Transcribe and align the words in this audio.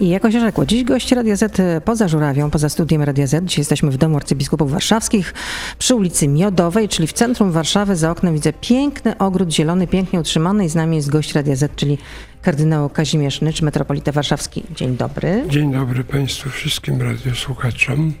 I 0.00 0.08
jakoś 0.08 0.32
rzekło, 0.32 0.66
dziś 0.66 0.84
gość 0.84 1.12
Radia 1.12 1.36
Z 1.36 1.56
poza 1.84 2.08
Żurawią, 2.08 2.50
poza 2.50 2.68
studiem 2.68 3.02
Radia 3.02 3.26
Z. 3.26 3.44
Dzisiaj 3.44 3.60
jesteśmy 3.60 3.90
w 3.90 3.96
Domu 3.96 4.16
Arcybiskupów 4.16 4.70
Warszawskich 4.70 5.34
przy 5.78 5.94
ulicy 5.94 6.28
Miodowej, 6.28 6.88
czyli 6.88 7.08
w 7.08 7.12
centrum 7.12 7.52
Warszawy. 7.52 7.96
Za 7.96 8.10
oknem 8.10 8.34
widzę 8.34 8.52
piękny 8.52 9.18
ogród 9.18 9.52
zielony, 9.52 9.86
pięknie 9.86 10.20
utrzymany 10.20 10.64
i 10.64 10.68
z 10.68 10.74
nami 10.74 10.96
jest 10.96 11.10
gość 11.10 11.34
Radia 11.34 11.56
Z, 11.56 11.76
czyli 11.76 11.98
kardynał 12.42 12.88
Kazimierz 12.88 13.40
Nycz, 13.40 13.62
metropolita 13.62 14.12
warszawski. 14.12 14.62
Dzień 14.76 14.96
dobry. 14.96 15.44
Dzień 15.48 15.72
dobry 15.72 16.04
Państwu, 16.04 16.50
wszystkim 16.50 17.02
radiosłuchaczom. 17.02 18.14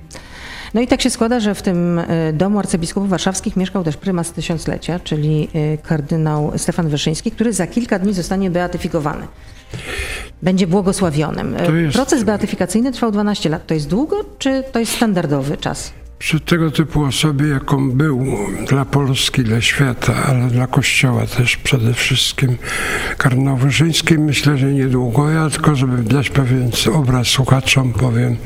No 0.74 0.80
i 0.80 0.86
tak 0.86 1.02
się 1.02 1.10
składa, 1.10 1.40
że 1.40 1.54
w 1.54 1.62
tym 1.62 1.98
y, 1.98 2.32
Domu 2.32 2.58
Arcybiskupów 2.58 3.10
Warszawskich 3.10 3.56
mieszkał 3.56 3.84
też 3.84 3.96
prymas 3.96 4.32
tysiąclecia, 4.32 5.00
czyli 5.00 5.48
y, 5.54 5.78
kardynał 5.82 6.52
Stefan 6.56 6.88
Wyszyński, 6.88 7.30
który 7.30 7.52
za 7.52 7.66
kilka 7.66 7.98
dni 7.98 8.14
zostanie 8.14 8.50
beatyfikowany. 8.50 9.26
Będzie 10.42 10.66
błogosławionym. 10.66 11.56
Jest- 11.82 11.94
Proces 11.96 12.24
beatyfikacyjny 12.24 12.92
trwał 12.92 13.10
12 13.12 13.48
lat. 13.48 13.66
To 13.66 13.74
jest 13.74 13.88
długo, 13.88 14.16
czy 14.38 14.64
to 14.72 14.78
jest 14.78 14.92
standardowy 14.92 15.56
czas? 15.56 15.92
Przy 16.18 16.40
tego 16.40 16.70
typu 16.70 17.04
osobie, 17.04 17.48
jaką 17.48 17.90
był 17.90 18.26
dla 18.68 18.84
Polski, 18.84 19.44
dla 19.44 19.60
świata, 19.60 20.14
ale 20.26 20.48
dla 20.48 20.66
Kościoła 20.66 21.26
też 21.26 21.56
przede 21.56 21.94
wszystkim, 21.94 22.56
kardynał 23.18 23.56
Wyszyński, 23.56 24.18
myślę, 24.18 24.58
że 24.58 24.72
niedługo. 24.72 25.30
Ja 25.30 25.50
tylko, 25.50 25.76
żeby 25.76 26.02
dać 26.02 26.30
pewien 26.30 26.70
obraz 26.94 27.26
słuchaczom, 27.26 27.92
powiem, 27.92 28.36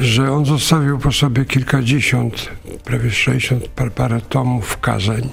że 0.00 0.32
on 0.32 0.46
zostawił 0.46 0.98
po 0.98 1.12
sobie 1.12 1.44
kilkadziesiąt, 1.44 2.48
prawie 2.84 3.10
60 3.10 3.68
par, 3.68 3.92
parę 3.92 4.20
tomów 4.20 4.80
kazań. 4.80 5.28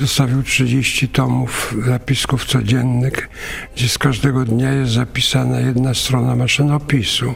Zostawił 0.00 0.42
30 0.42 1.08
tomów 1.08 1.74
zapisków 1.86 2.44
codziennych, 2.44 3.28
gdzie 3.76 3.88
z 3.88 3.98
każdego 3.98 4.44
dnia 4.44 4.72
jest 4.72 4.92
zapisana 4.92 5.60
jedna 5.60 5.94
strona 5.94 6.36
maszynopisu. 6.36 7.34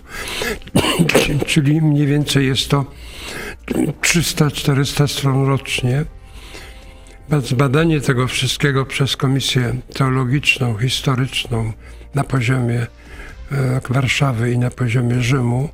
Czyli 1.47 1.81
mniej 1.81 2.07
więcej 2.07 2.47
jest 2.47 2.69
to 2.69 2.85
300-400 3.67 5.09
stron 5.09 5.47
rocznie. 5.47 6.05
Badanie 7.57 8.01
tego 8.01 8.27
wszystkiego 8.27 8.87
przez 8.87 9.17
Komisję 9.17 9.77
Teologiczną, 9.95 10.79
Historyczną 10.79 11.73
na 12.15 12.25
poziomie 12.25 12.87
e, 13.53 13.81
Warszawy 13.91 14.53
i 14.53 14.59
na 14.59 14.71
poziomie 14.71 15.23
Rzymu 15.23 15.69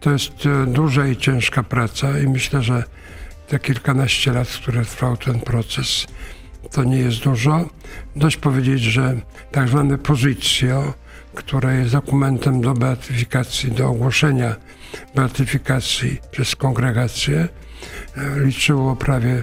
to 0.00 0.10
jest 0.10 0.46
e, 0.46 0.66
duża 0.66 1.06
i 1.06 1.16
ciężka 1.16 1.62
praca 1.62 2.18
i 2.18 2.28
myślę, 2.28 2.62
że 2.62 2.84
te 3.48 3.58
kilkanaście 3.58 4.32
lat, 4.32 4.48
które 4.48 4.84
trwał 4.84 5.16
ten 5.16 5.40
proces, 5.40 6.06
to 6.70 6.84
nie 6.84 6.98
jest 6.98 7.18
dużo. 7.18 7.68
Dość 8.16 8.36
powiedzieć, 8.36 8.82
że 8.82 9.16
tak 9.50 9.68
zwane 9.68 9.98
pozycjo, 9.98 10.94
które 11.34 11.76
jest 11.76 11.92
dokumentem 11.92 12.60
do 12.60 12.74
beatyfikacji, 12.74 13.72
do 13.72 13.88
ogłoszenia 13.88 14.54
beatyfikacji 15.14 16.18
przez 16.30 16.56
kongregację, 16.56 17.48
e, 18.16 18.40
liczyło 18.44 18.96
prawie 18.96 19.42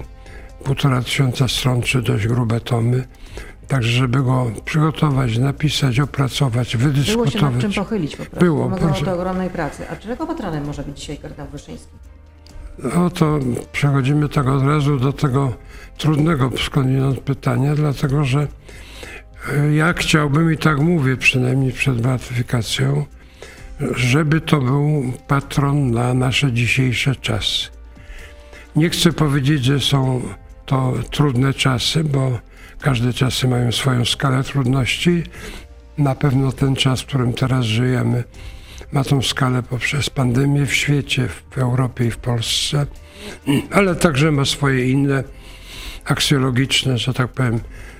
półtora 0.63 1.01
tysiąca 1.01 1.47
stron, 1.47 1.81
czy 1.81 2.01
dość 2.01 2.27
grube 2.27 2.59
tomy. 2.59 3.07
Także, 3.67 3.89
żeby 3.91 4.23
go 4.23 4.51
przygotować, 4.65 5.37
napisać, 5.37 5.99
opracować, 5.99 6.77
Było 6.77 6.91
się 6.91 6.97
nad 6.97 7.05
wydyskutować. 7.05 7.61
czym 7.61 7.73
pochylić 7.73 8.11
po 8.15 8.25
prostu. 8.25 8.39
Było, 8.39 8.63
Wymagało 8.63 8.89
proszę. 8.91 9.05
to 9.05 9.13
ogromnej 9.13 9.49
pracy. 9.49 9.89
A 9.89 9.95
czego 9.95 10.27
patronem 10.27 10.65
może 10.65 10.83
być 10.83 10.99
dzisiaj 10.99 11.17
kardynał 11.17 11.47
Wyszyński? 11.47 11.91
No 12.95 13.09
to 13.09 13.39
przechodzimy 13.71 14.29
tak 14.29 14.47
od 14.47 14.63
razu 14.63 14.99
do 14.99 15.13
tego 15.13 15.53
trudnego 15.97 16.51
skądinąd 16.65 17.19
pytania, 17.19 17.75
dlatego 17.75 18.23
że 18.23 18.47
ja 19.75 19.93
chciałbym 19.93 20.53
i 20.53 20.57
tak 20.57 20.79
mówię 20.79 21.17
przynajmniej 21.17 21.71
przed 21.71 22.01
beatyfikacją, 22.01 23.05
żeby 23.95 24.41
to 24.41 24.61
był 24.61 25.13
patron 25.27 25.91
na 25.91 26.13
nasze 26.13 26.53
dzisiejsze 26.53 27.15
czasy. 27.15 27.67
Nie 28.75 28.89
chcę 28.89 29.11
powiedzieć, 29.11 29.63
że 29.63 29.79
są 29.79 30.21
to 30.65 30.93
trudne 31.11 31.53
czasy, 31.53 32.03
bo 32.03 32.39
każde 32.81 33.13
czasy 33.13 33.47
mają 33.47 33.71
swoją 33.71 34.05
skalę 34.05 34.43
trudności. 34.43 35.23
Na 35.97 36.15
pewno 36.15 36.51
ten 36.51 36.75
czas, 36.75 37.01
w 37.01 37.05
którym 37.05 37.33
teraz 37.33 37.65
żyjemy, 37.65 38.23
ma 38.91 39.03
tą 39.03 39.21
skalę 39.21 39.63
poprzez 39.63 40.09
pandemię 40.09 40.65
w 40.65 40.73
świecie, 40.73 41.27
w 41.49 41.57
Europie 41.57 42.05
i 42.05 42.11
w 42.11 42.17
Polsce, 42.17 42.85
ale 43.71 43.95
także 43.95 44.31
ma 44.31 44.45
swoje 44.45 44.89
inne 44.91 45.23
aksjologiczne, 46.05 46.97
że 46.97 47.13
tak 47.13 47.27
powiem, 47.27 47.59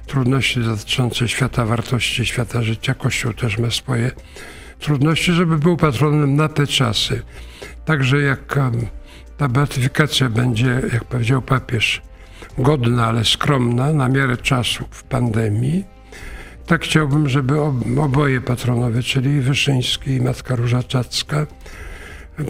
trudności 0.09 0.59
dotyczące 0.59 1.27
świata 1.27 1.65
wartości, 1.65 2.25
świata 2.25 2.61
życia. 2.61 2.93
Kościół 2.93 3.33
też 3.33 3.57
ma 3.57 3.71
swoje 3.71 4.11
trudności, 4.79 5.31
żeby 5.31 5.57
był 5.57 5.77
patronem 5.77 6.35
na 6.35 6.49
te 6.49 6.67
czasy. 6.67 7.21
Także 7.85 8.21
jak 8.21 8.59
ta 9.37 9.47
beatyfikacja 9.47 10.29
będzie, 10.29 10.81
jak 10.93 11.05
powiedział 11.05 11.41
papież, 11.41 12.01
godna, 12.57 13.05
ale 13.07 13.25
skromna, 13.25 13.93
na 13.93 14.09
miarę 14.09 14.37
w 14.91 15.03
pandemii, 15.03 15.83
tak 16.65 16.83
chciałbym, 16.83 17.29
żeby 17.29 17.61
ob- 17.61 17.99
oboje 17.99 18.41
patronowie, 18.41 19.03
czyli 19.03 19.41
Wyszyński 19.41 20.11
i 20.11 20.21
Matka 20.21 20.55
Róża 20.55 20.83
Czacka, 20.83 21.47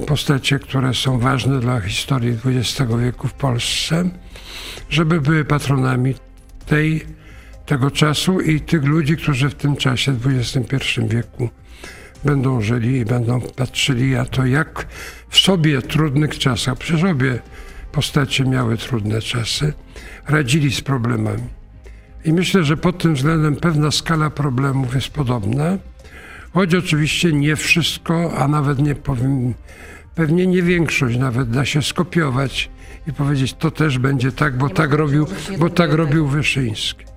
postacie, 0.07 0.59
które 0.59 0.93
są 0.93 1.19
ważne 1.19 1.59
dla 1.59 1.81
historii 1.81 2.37
XX 2.45 2.91
wieku 2.99 3.27
w 3.27 3.33
Polsce, 3.33 4.09
żeby 4.89 5.21
były 5.21 5.45
patronami 5.45 6.13
tej, 6.65 7.18
tego 7.69 7.91
czasu 7.91 8.41
i 8.41 8.61
tych 8.61 8.83
ludzi, 8.83 9.17
którzy 9.17 9.49
w 9.49 9.55
tym 9.55 9.75
czasie, 9.75 10.11
w 10.11 10.27
XXI 10.27 11.01
wieku, 11.07 11.49
będą 12.25 12.61
żyli 12.61 12.97
i 12.97 13.05
będą 13.05 13.41
patrzyli 13.41 14.11
na 14.11 14.25
to, 14.25 14.45
jak 14.45 14.87
w 15.29 15.37
sobie 15.37 15.81
trudnych 15.81 16.39
czasach, 16.39 16.77
przecież 16.77 17.03
obie 17.03 17.39
postacie 17.91 18.45
miały 18.45 18.77
trudne 18.77 19.21
czasy, 19.21 19.73
radzili 20.27 20.71
z 20.71 20.81
problemami. 20.81 21.43
I 22.25 22.33
myślę, 22.33 22.63
że 22.63 22.77
pod 22.77 22.97
tym 22.97 23.15
względem 23.15 23.55
pewna 23.55 23.91
skala 23.91 24.29
problemów 24.29 24.95
jest 24.95 25.09
podobna, 25.09 25.77
choć 26.53 26.75
oczywiście 26.75 27.33
nie 27.33 27.55
wszystko, 27.55 28.33
a 28.37 28.47
nawet 28.47 28.79
nie 28.79 28.95
powiem, 28.95 29.53
pewnie 30.15 30.47
nie 30.47 30.63
większość 30.63 31.17
nawet 31.17 31.49
da 31.49 31.65
się 31.65 31.81
skopiować 31.81 32.69
i 33.07 33.13
powiedzieć, 33.13 33.53
to 33.53 33.71
też 33.71 33.97
będzie 33.97 34.31
tak, 34.31 34.57
bo 34.57 34.67
Nie 34.67 34.73
tak 34.73 34.93
robił, 34.93 35.27
bo 35.59 35.69
tak 35.69 35.93
robił 35.93 36.27
Wyszyński. 36.27 37.08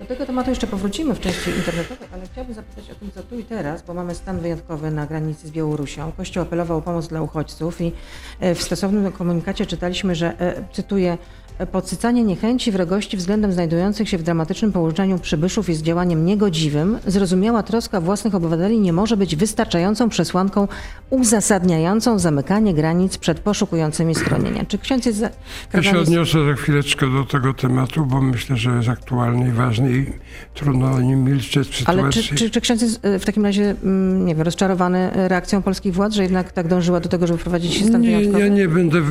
Do 0.00 0.06
tego 0.06 0.26
tematu 0.26 0.50
jeszcze 0.50 0.66
powrócimy 0.66 1.14
w 1.14 1.20
części 1.20 1.50
internetowej, 1.50 2.08
ale 2.12 2.22
chciałabym 2.32 2.54
zapytać 2.54 2.90
o 2.90 2.94
tym, 2.94 3.10
co 3.14 3.22
tu 3.22 3.38
i 3.38 3.44
teraz, 3.44 3.82
bo 3.82 3.94
mamy 3.94 4.14
stan 4.14 4.40
wyjątkowy 4.40 4.90
na 4.90 5.06
granicy 5.06 5.48
z 5.48 5.50
Białorusią. 5.50 6.12
Kościół 6.16 6.42
apelował 6.42 6.78
o 6.78 6.82
pomoc 6.82 7.08
dla 7.08 7.22
uchodźców 7.22 7.80
i 7.80 7.92
e, 8.40 8.54
w 8.54 8.62
stosownym 8.62 9.12
komunikacie 9.12 9.66
czytaliśmy, 9.66 10.14
że, 10.14 10.40
e, 10.40 10.64
cytuję, 10.72 11.12
"E, 11.12 11.18
Podsycanie 11.66 12.24
niechęci, 12.24 12.72
wrogości 12.72 13.16
względem 13.16 13.52
znajdujących 13.52 14.08
się 14.08 14.18
w 14.18 14.22
dramatycznym 14.22 14.72
położeniu 14.72 15.18
przybyszów 15.18 15.68
jest 15.68 15.82
działaniem 15.82 16.24
niegodziwym. 16.24 16.98
Zrozumiała 17.06 17.62
troska 17.62 18.00
własnych 18.00 18.34
obywateli 18.34 18.80
nie 18.80 18.92
może 18.92 19.16
być 19.16 19.36
wystarczającą 19.36 20.08
przesłanką 20.08 20.68
uzasadniającą 21.10 22.18
zamykanie 22.18 22.74
granic 22.74 23.18
przed 23.18 23.40
poszukującymi 23.40 24.14
schronienia. 24.14 24.64
Czy 24.64 24.78
ksiądz 24.78 25.06
jest 25.06 25.18
za... 25.18 25.30
Ja 25.74 25.82
się 25.82 25.98
odniosę 25.98 26.44
za 26.46 26.54
chwileczkę 26.54 27.12
do 27.12 27.24
tego 27.24 27.54
tematu, 27.54 28.06
bo 28.06 28.20
myślę, 28.20 28.56
że 28.56 28.70
jest 28.70 28.88
aktualny 28.88 29.48
i 29.48 29.52
ważny 29.52 29.92
i 29.92 30.06
trudno 30.54 30.92
o 30.92 31.00
nim 31.00 31.24
milczeć 31.24 31.68
w 31.68 31.76
sytuacji. 31.76 32.00
Ale 32.00 32.12
czy, 32.12 32.34
czy, 32.34 32.50
czy 32.50 32.60
ksiądz 32.60 32.82
jest 32.82 33.04
e, 33.04 33.18
w 33.18 33.24
takim 33.24 33.44
razie, 33.44 33.74
mm, 33.82 34.26
nie 34.26 34.34
wiem, 34.34 34.42
rozczarowany 34.42 35.10
reakcją 35.14 35.62
polskich 35.62 35.94
władz, 35.94 36.14
że 36.14 36.22
jednak 36.22 36.52
tak 36.52 36.68
dążyła 36.68 37.00
do 37.00 37.08
tego, 37.08 37.26
żeby 37.26 37.38
wprowadzić 37.38 37.88
stan 37.88 38.00
Nie, 38.00 38.08
wyjątkowy? 38.08 38.40
ja 38.40 38.48
nie 38.48 38.68
będę 38.68 39.02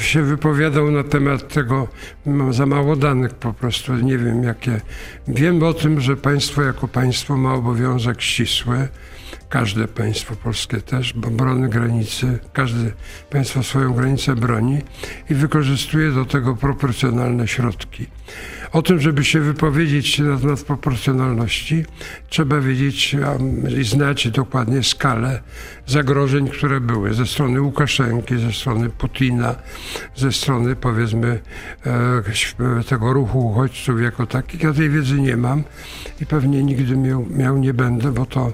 się 0.00 0.22
wypowiadał 0.22 0.90
na 0.90 1.04
temat 1.04 1.57
tego. 1.58 1.88
Mam 2.26 2.52
za 2.52 2.66
mało 2.66 2.96
danych 2.96 3.34
po 3.34 3.52
prostu. 3.52 3.94
Nie 3.94 4.18
wiem 4.18 4.42
jakie. 4.44 4.80
Wiem 5.28 5.62
o 5.62 5.72
tym, 5.72 6.00
że 6.00 6.16
państwo 6.16 6.62
jako 6.62 6.88
państwo 6.88 7.36
ma 7.36 7.54
obowiązek 7.54 8.22
ścisły. 8.22 8.88
Każde 9.48 9.88
państwo 9.88 10.36
polskie 10.36 10.80
też, 10.80 11.12
bo 11.12 11.30
broni 11.30 11.68
granicy, 11.68 12.38
każde 12.52 12.90
państwo 13.30 13.62
swoją 13.62 13.92
granicę 13.92 14.34
broni 14.34 14.78
i 15.30 15.34
wykorzystuje 15.34 16.10
do 16.10 16.24
tego 16.24 16.56
proporcjonalne 16.56 17.48
środki. 17.48 18.06
O 18.72 18.82
tym, 18.82 19.00
żeby 19.00 19.24
się 19.24 19.40
wypowiedzieć 19.40 20.18
na 20.18 20.38
temat 20.38 20.62
proporcjonalności, 20.62 21.84
trzeba 22.28 22.60
wiedzieć 22.60 23.16
i 23.80 23.84
znać 23.84 24.28
dokładnie 24.28 24.82
skalę 24.82 25.42
zagrożeń, 25.86 26.48
które 26.48 26.80
były 26.80 27.14
ze 27.14 27.26
strony 27.26 27.60
Łukaszenki, 27.60 28.38
ze 28.38 28.52
strony 28.52 28.90
Putina, 28.90 29.54
ze 30.16 30.32
strony 30.32 30.76
powiedzmy 30.76 31.40
e, 31.86 32.84
tego 32.88 33.12
ruchu 33.12 33.50
uchodźców 33.50 34.02
jako 34.02 34.26
takich. 34.26 34.62
Ja 34.62 34.72
tej 34.72 34.90
wiedzy 34.90 35.20
nie 35.20 35.36
mam 35.36 35.64
i 36.20 36.26
pewnie 36.26 36.62
nigdy 36.62 36.96
miał, 36.96 37.26
miał 37.30 37.58
nie 37.58 37.74
będę, 37.74 38.12
bo 38.12 38.26
to 38.26 38.52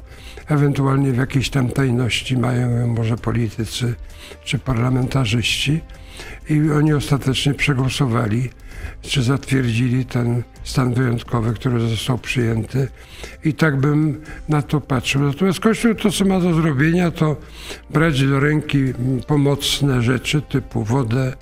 ewentualnie 0.49 1.13
w 1.13 1.17
jakiejś 1.17 1.51
tam 1.51 1.69
tajności 1.69 2.39
mają 2.39 2.71
ją 2.71 2.87
może 2.87 3.17
politycy 3.17 3.95
czy 4.45 4.59
parlamentarzyści. 4.59 5.81
I 6.49 6.71
oni 6.71 6.93
ostatecznie 6.93 7.55
przegłosowali, 7.55 8.51
czy 9.03 9.23
zatwierdzili 9.23 10.05
ten 10.05 10.43
stan 10.65 10.95
wyjątkowy, 10.95 11.55
który 11.55 11.81
został 11.81 12.19
przyjęty. 12.19 12.89
I 13.45 13.55
tak 13.55 13.77
bym 13.77 14.21
na 14.49 14.63
to 14.63 14.81
patrzył. 14.81 15.23
Natomiast 15.23 15.61
Kościół 15.61 15.95
to, 15.95 16.11
co 16.11 16.25
ma 16.25 16.41
do 16.41 16.55
zrobienia, 16.55 17.11
to 17.11 17.37
brać 17.91 18.27
do 18.27 18.41
ręki 18.41 18.85
pomocne 19.27 20.03
rzeczy 20.03 20.43
typu 20.43 20.85
wodę, 20.85 21.37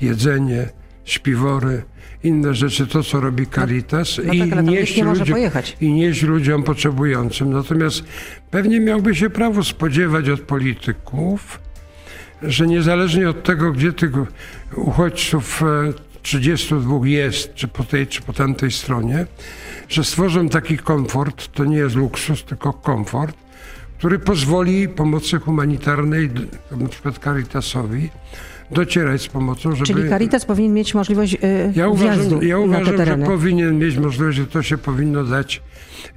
jedzenie, 0.00 0.68
śpiwory, 1.04 1.82
inne 2.22 2.54
rzeczy, 2.54 2.86
to 2.86 3.02
co 3.02 3.20
robi 3.20 3.46
Caritas 3.46 4.20
no 4.24 4.32
i, 4.32 4.50
tak, 4.50 4.64
nieść 4.64 4.96
nie 4.96 5.04
ludziom, 5.04 5.38
i 5.80 5.92
nieść 5.92 6.22
ludziom 6.22 6.62
potrzebującym. 6.62 7.52
Natomiast 7.52 8.04
pewnie 8.50 8.80
miałby 8.80 9.14
się 9.14 9.30
prawo 9.30 9.64
spodziewać 9.64 10.28
od 10.28 10.40
polityków, 10.40 11.65
że 12.42 12.66
niezależnie 12.66 13.30
od 13.30 13.42
tego, 13.42 13.72
gdzie 13.72 13.92
tych 13.92 14.12
uchodźców 14.76 15.62
e, 15.62 15.92
32 16.22 17.06
jest, 17.06 17.54
czy 17.54 17.68
po 17.68 17.84
tej, 17.84 18.06
czy 18.06 18.22
po 18.22 18.32
tamtej 18.32 18.70
stronie, 18.70 19.26
że 19.88 20.04
stworzą 20.04 20.48
taki 20.48 20.78
komfort, 20.78 21.52
to 21.52 21.64
nie 21.64 21.76
jest 21.76 21.96
luksus, 21.96 22.44
tylko 22.44 22.72
komfort, 22.72 23.36
który 23.98 24.18
pozwoli 24.18 24.88
pomocy 24.88 25.38
humanitarnej, 25.38 26.30
na 26.70 26.88
przykład 26.88 27.18
Caritasowi, 27.18 28.10
docierać 28.70 29.22
z 29.22 29.28
pomocą, 29.28 29.74
żeby... 29.74 29.86
Czyli 29.86 30.08
Caritas 30.08 30.44
powinien 30.44 30.74
mieć 30.74 30.94
możliwość 30.94 31.34
y, 31.34 31.72
Ja 31.74 31.88
uważam, 31.88 32.42
ja 32.42 32.58
uważam 32.58 33.06
że 33.06 33.18
powinien 33.18 33.78
mieć 33.78 33.96
możliwość, 33.96 34.36
że 34.38 34.46
to 34.46 34.62
się 34.62 34.78
powinno 34.78 35.24
dać, 35.24 35.62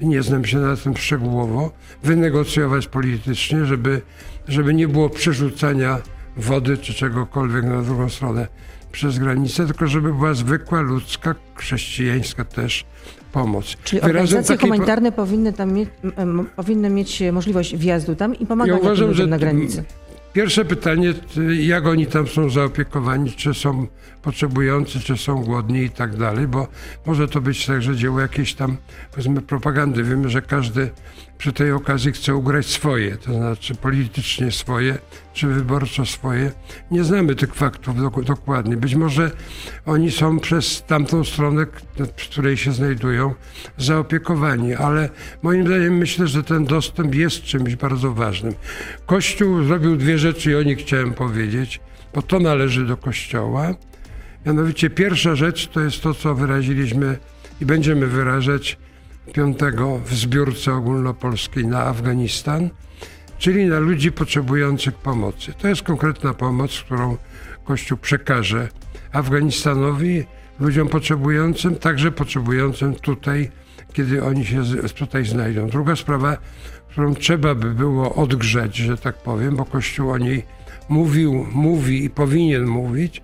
nie 0.01 0.23
znam 0.23 0.45
się 0.45 0.57
na 0.57 0.75
tym 0.75 0.97
szczegółowo, 0.97 1.71
wynegocjować 2.03 2.87
politycznie, 2.87 3.65
żeby, 3.65 4.01
żeby 4.49 4.73
nie 4.73 4.87
było 4.87 5.09
przerzucania 5.09 5.97
wody 6.37 6.77
czy 6.77 6.93
czegokolwiek 6.93 7.63
na 7.63 7.81
drugą 7.81 8.09
stronę 8.09 8.47
przez 8.91 9.19
granicę, 9.19 9.65
tylko 9.65 9.87
żeby 9.87 10.13
była 10.13 10.33
zwykła, 10.33 10.81
ludzka, 10.81 11.35
chrześcijańska 11.55 12.43
też 12.45 12.85
pomoc. 13.31 13.65
Czyli 13.83 14.01
Wyrazem 14.01 14.09
organizacje 14.09 14.55
takiej 14.55 14.69
po- 14.69 14.75
humanitarne 14.75 15.11
powinny, 15.11 15.53
tam 15.53 15.73
mieć, 15.73 15.89
powinny 16.55 16.89
mieć 16.89 17.23
możliwość 17.31 17.75
wjazdu 17.77 18.15
tam 18.15 18.35
i 18.35 18.45
pomagania 18.45 18.77
Ja 18.77 18.83
uważam, 18.83 19.07
ludziom 19.07 19.29
na 19.29 19.37
granicy. 19.39 19.83
Pierwsze 20.33 20.65
pytanie, 20.65 21.13
jak 21.59 21.85
oni 21.87 22.05
tam 22.05 22.27
są 22.27 22.49
zaopiekowani, 22.49 23.31
czy 23.31 23.53
są 23.53 23.87
potrzebujący, 24.21 24.99
czy 24.99 25.17
są 25.17 25.43
głodni 25.43 25.79
i 25.83 25.89
tak 25.89 26.15
dalej, 26.17 26.47
bo 26.47 26.67
może 27.05 27.27
to 27.27 27.41
być 27.41 27.65
także 27.65 27.95
dzieło 27.95 28.19
jakiejś 28.19 28.53
tam, 28.53 28.77
powiedzmy, 29.11 29.41
propagandy. 29.41 30.03
Wiemy, 30.03 30.29
że 30.29 30.41
każdy 30.41 30.89
przy 31.39 31.53
tej 31.53 31.71
okazji 31.71 32.11
chce 32.11 32.35
ugrać 32.35 32.65
swoje, 32.65 33.17
to 33.17 33.33
znaczy 33.33 33.75
politycznie 33.75 34.51
swoje, 34.51 34.97
czy 35.33 35.47
wyborczo 35.47 36.05
swoje. 36.05 36.51
Nie 36.91 37.03
znamy 37.03 37.35
tych 37.35 37.55
faktów 37.55 37.95
dok- 37.95 38.23
dokładnie. 38.23 38.77
Być 38.77 38.95
może 38.95 39.31
oni 39.85 40.11
są 40.11 40.39
przez 40.39 40.83
tamtą 40.87 41.23
stronę, 41.23 41.65
w 41.97 42.29
której 42.29 42.57
się 42.57 42.71
znajdują, 42.71 43.33
zaopiekowani, 43.77 44.73
ale 44.73 45.09
moim 45.41 45.65
zdaniem 45.67 45.97
myślę, 45.97 46.27
że 46.27 46.43
ten 46.43 46.65
dostęp 46.65 47.15
jest 47.15 47.43
czymś 47.43 47.75
bardzo 47.75 48.13
ważnym. 48.13 48.53
Kościół 49.05 49.63
zrobił 49.63 49.95
dwie 49.97 50.17
rzeczy 50.17 50.51
i 50.51 50.55
o 50.55 50.63
nich 50.63 50.79
chciałem 50.79 51.13
powiedzieć, 51.13 51.79
bo 52.13 52.21
to 52.21 52.39
należy 52.39 52.85
do 52.85 52.97
Kościoła. 52.97 53.73
Mianowicie 54.45 54.89
pierwsza 54.89 55.35
rzecz 55.35 55.67
to 55.67 55.79
jest 55.81 56.01
to, 56.01 56.13
co 56.13 56.35
wyraziliśmy 56.35 57.17
i 57.61 57.65
będziemy 57.65 58.07
wyrażać 58.07 58.77
5 59.31 59.59
w 60.05 60.15
zbiórce 60.15 60.73
ogólnopolskiej 60.73 61.67
na 61.67 61.83
Afganistan, 61.83 62.69
czyli 63.37 63.65
na 63.65 63.79
ludzi 63.79 64.11
potrzebujących 64.11 64.95
pomocy. 64.95 65.53
To 65.53 65.67
jest 65.67 65.83
konkretna 65.83 66.33
pomoc, 66.33 66.79
którą 66.85 67.17
Kościół 67.63 67.97
przekaże 67.97 68.67
Afganistanowi, 69.11 70.23
ludziom 70.59 70.87
potrzebującym, 70.87 71.75
także 71.75 72.11
potrzebującym 72.11 72.95
tutaj, 72.95 73.51
kiedy 73.93 74.23
oni 74.23 74.45
się 74.45 74.63
tutaj 74.95 75.25
znajdą. 75.25 75.69
Druga 75.69 75.95
sprawa, 75.95 76.37
którą 76.89 77.15
trzeba 77.15 77.55
by 77.55 77.73
było 77.73 78.15
odgrzać, 78.15 78.75
że 78.75 78.97
tak 78.97 79.15
powiem, 79.15 79.55
bo 79.55 79.65
Kościół 79.65 80.11
o 80.11 80.17
niej 80.17 80.45
mówił, 80.89 81.45
mówi 81.51 82.03
i 82.03 82.09
powinien 82.09 82.65
mówić, 82.65 83.21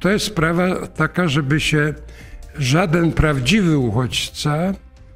to 0.00 0.10
jest 0.10 0.26
sprawa 0.26 0.86
taka, 0.86 1.28
żeby 1.28 1.60
się 1.60 1.94
żaden 2.58 3.12
prawdziwy 3.12 3.78
uchodźca, 3.78 4.72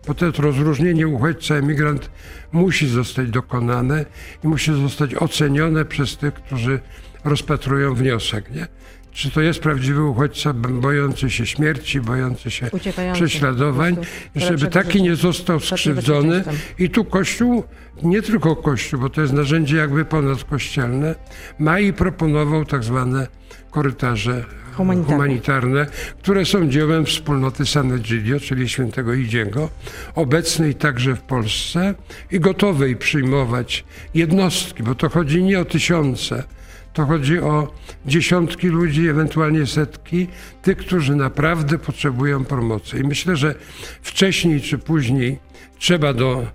bo 0.07 0.15
to 0.15 0.31
rozróżnienie 0.39 1.09
uchodźca, 1.09 1.55
emigrant 1.55 2.11
musi 2.53 2.89
zostać 2.89 3.31
dokonane 3.31 4.05
i 4.45 4.49
musi 4.49 4.73
zostać 4.83 5.15
ocenione 5.15 5.85
przez 5.85 6.17
tych, 6.17 6.35
którzy 6.35 6.81
rozpatrują 7.25 7.95
wniosek. 7.95 8.55
Nie? 8.55 8.67
Czy 9.13 9.31
to 9.31 9.41
jest 9.41 9.61
prawdziwy 9.61 10.05
uchodźca 10.05 10.53
bojący 10.55 11.31
się 11.31 11.47
śmierci, 11.47 12.01
bojący 12.01 12.51
się 12.51 12.71
Uciekający 12.73 13.21
prześladowań, 13.21 13.97
żeby 14.37 14.67
taki 14.67 15.03
nie 15.03 15.17
został 15.17 15.61
skrzywdzony. 15.61 16.45
I 16.79 16.91
tu 16.91 17.05
Kościół, 17.05 17.65
nie 18.03 18.23
tylko 18.23 18.57
Kościół, 18.57 19.01
bo 19.01 19.11
to 19.11 19.21
jest 19.21 19.33
narzędzie 19.33 19.77
jakby 19.77 20.05
ponadkościelne, 20.05 21.15
ma 21.59 21.81
i 21.81 21.93
proponował 21.93 22.65
tak 22.65 22.85
zwane 22.85 23.27
korytarze 23.71 24.45
Humanitarne. 24.77 25.13
humanitarne, 25.17 25.87
które 26.23 26.45
są 26.45 26.69
dziełem 26.69 27.07
wspólnoty 27.07 27.67
Sanegilio, 27.67 28.41
czyli 28.41 28.69
świętego 28.69 29.15
Idziego, 29.15 29.69
obecnej 30.15 30.75
także 30.75 31.17
w 31.17 31.21
Polsce 31.21 31.95
i 32.31 32.41
gotowej 32.41 32.97
przyjmować 32.97 33.85
jednostki, 34.15 34.83
bo 34.83 34.95
to 34.95 35.09
chodzi 35.09 35.43
nie 35.43 35.61
o 35.61 35.65
tysiące, 35.65 36.45
to 36.93 37.07
chodzi 37.07 37.39
o 37.39 37.73
dziesiątki 38.07 38.69
ludzi, 38.69 39.09
ewentualnie 39.09 39.67
setki, 39.67 40.27
tych, 40.63 40.77
którzy 40.79 41.17
naprawdę 41.17 41.79
potrzebują 41.79 42.45
pomocy. 42.45 42.99
I 42.99 43.03
myślę, 43.03 43.37
że 43.37 43.55
wcześniej 44.03 44.61
czy 44.61 44.79
później 44.79 45.39
trzeba 45.79 46.13
do 46.13 46.47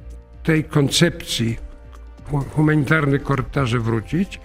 tej 0.44 0.64
koncepcji 0.64 1.58
hu- 2.32 2.46
humanitarnych 2.56 3.24
korytarzy 3.24 3.80
wrócić. 3.80 4.40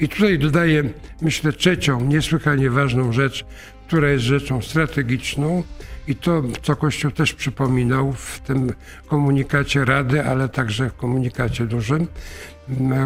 I 0.00 0.08
tutaj 0.08 0.38
dodaję, 0.38 0.84
myślę, 1.22 1.52
trzecią, 1.52 2.00
niesłychanie 2.00 2.70
ważną 2.70 3.12
rzecz, 3.12 3.44
która 3.86 4.08
jest 4.08 4.24
rzeczą 4.24 4.62
strategiczną. 4.62 5.62
I 6.08 6.16
to, 6.16 6.42
co 6.62 6.76
Kościół 6.76 7.10
też 7.10 7.32
przypominał 7.32 8.12
w 8.12 8.40
tym 8.40 8.72
komunikacie 9.06 9.84
Rady, 9.84 10.24
ale 10.24 10.48
także 10.48 10.90
w 10.90 10.94
komunikacie 10.94 11.66
dużym 11.66 12.06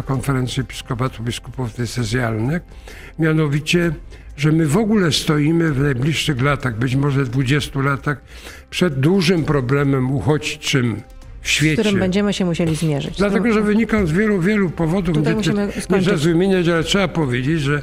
konferencji 0.05 0.61
Episkopatu 0.61 1.23
Biskupów 1.23 1.75
Decyzjalnych, 1.77 2.61
mianowicie, 3.19 3.91
że 4.37 4.51
my 4.51 4.67
w 4.67 4.77
ogóle 4.77 5.11
stoimy 5.11 5.73
w 5.73 5.79
najbliższych 5.79 6.41
latach, 6.41 6.77
być 6.77 6.95
może 6.95 7.25
20 7.25 7.81
latach, 7.81 8.21
przed 8.69 8.99
dużym 8.99 9.43
problemem 9.43 10.11
uchodźczym 10.11 11.01
w 11.41 11.47
z 11.47 11.51
świecie. 11.51 11.81
którym 11.81 11.99
będziemy 11.99 12.33
się 12.33 12.45
musieli 12.45 12.75
zmierzyć. 12.75 13.17
Dlatego, 13.17 13.53
że 13.53 13.61
wynika 13.61 14.05
z 14.05 14.11
wielu, 14.11 14.41
wielu 14.41 14.69
powodów. 14.69 15.15
Tutaj 15.15 15.33
nie, 15.33 15.37
musimy 15.37 15.71
nie 15.89 16.01
czas 16.01 16.21
wymieniać, 16.21 16.67
ale 16.67 16.83
trzeba 16.83 17.07
powiedzieć, 17.07 17.61
że 17.61 17.81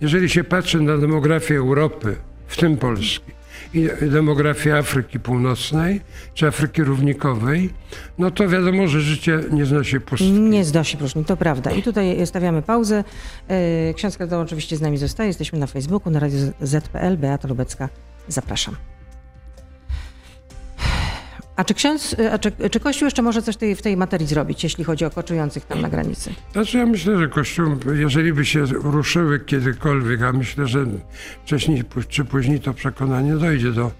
jeżeli 0.00 0.28
się 0.28 0.44
patrzy 0.44 0.80
na 0.80 0.98
demografię 0.98 1.56
Europy, 1.56 2.16
w 2.46 2.56
tym 2.56 2.76
Polski, 2.76 3.38
i 3.74 3.88
demografię 4.00 4.76
Afryki 4.76 5.20
Północnej, 5.20 6.00
czy 6.34 6.46
Afryki 6.46 6.82
Równikowej, 6.84 7.70
no 8.18 8.30
to 8.30 8.48
wiadomo, 8.48 8.88
że 8.88 9.00
życie 9.00 9.40
nie 9.50 9.66
znosi 9.66 10.00
pustki. 10.00 10.30
Nie 10.30 10.64
zdosi 10.64 10.96
próżni, 10.96 11.24
to 11.24 11.36
prawda. 11.36 11.70
I 11.70 11.82
tutaj 11.82 12.26
stawiamy 12.26 12.62
pauzę. 12.62 13.04
E, 13.48 13.94
Ksiądz 13.94 14.18
Kardynał 14.18 14.42
oczywiście 14.42 14.76
z 14.76 14.80
nami 14.80 14.98
zostaje. 14.98 15.28
Jesteśmy 15.28 15.58
na 15.58 15.66
Facebooku, 15.66 16.12
na 16.12 16.20
Radio 16.20 16.38
ZPL. 16.60 17.16
Beata 17.16 17.48
Lubecka, 17.48 17.88
zapraszam. 18.28 18.97
A 21.58 21.64
czy 21.64 21.74
ksiądz, 21.74 22.16
a 22.32 22.38
czy, 22.38 22.52
czy 22.70 22.80
Kościół 22.80 23.06
jeszcze 23.06 23.22
może 23.22 23.42
coś 23.42 23.56
tej, 23.56 23.76
w 23.76 23.82
tej 23.82 23.96
materii 23.96 24.26
zrobić, 24.26 24.64
jeśli 24.64 24.84
chodzi 24.84 25.04
o 25.04 25.10
koczujących 25.10 25.66
tam 25.66 25.80
na 25.80 25.88
granicy? 25.88 26.34
Znaczy 26.52 26.78
ja 26.78 26.86
myślę, 26.86 27.18
że 27.18 27.28
Kościół, 27.28 27.76
jeżeli 27.94 28.32
by 28.32 28.46
się 28.46 28.64
ruszyły 28.66 29.40
kiedykolwiek, 29.40 30.22
a 30.22 30.32
myślę, 30.32 30.66
że 30.66 30.86
wcześniej 31.44 31.84
czy 32.08 32.24
później 32.24 32.60
to 32.60 32.74
przekonanie 32.74 33.36
dojdzie 33.36 33.72
do 33.72 33.90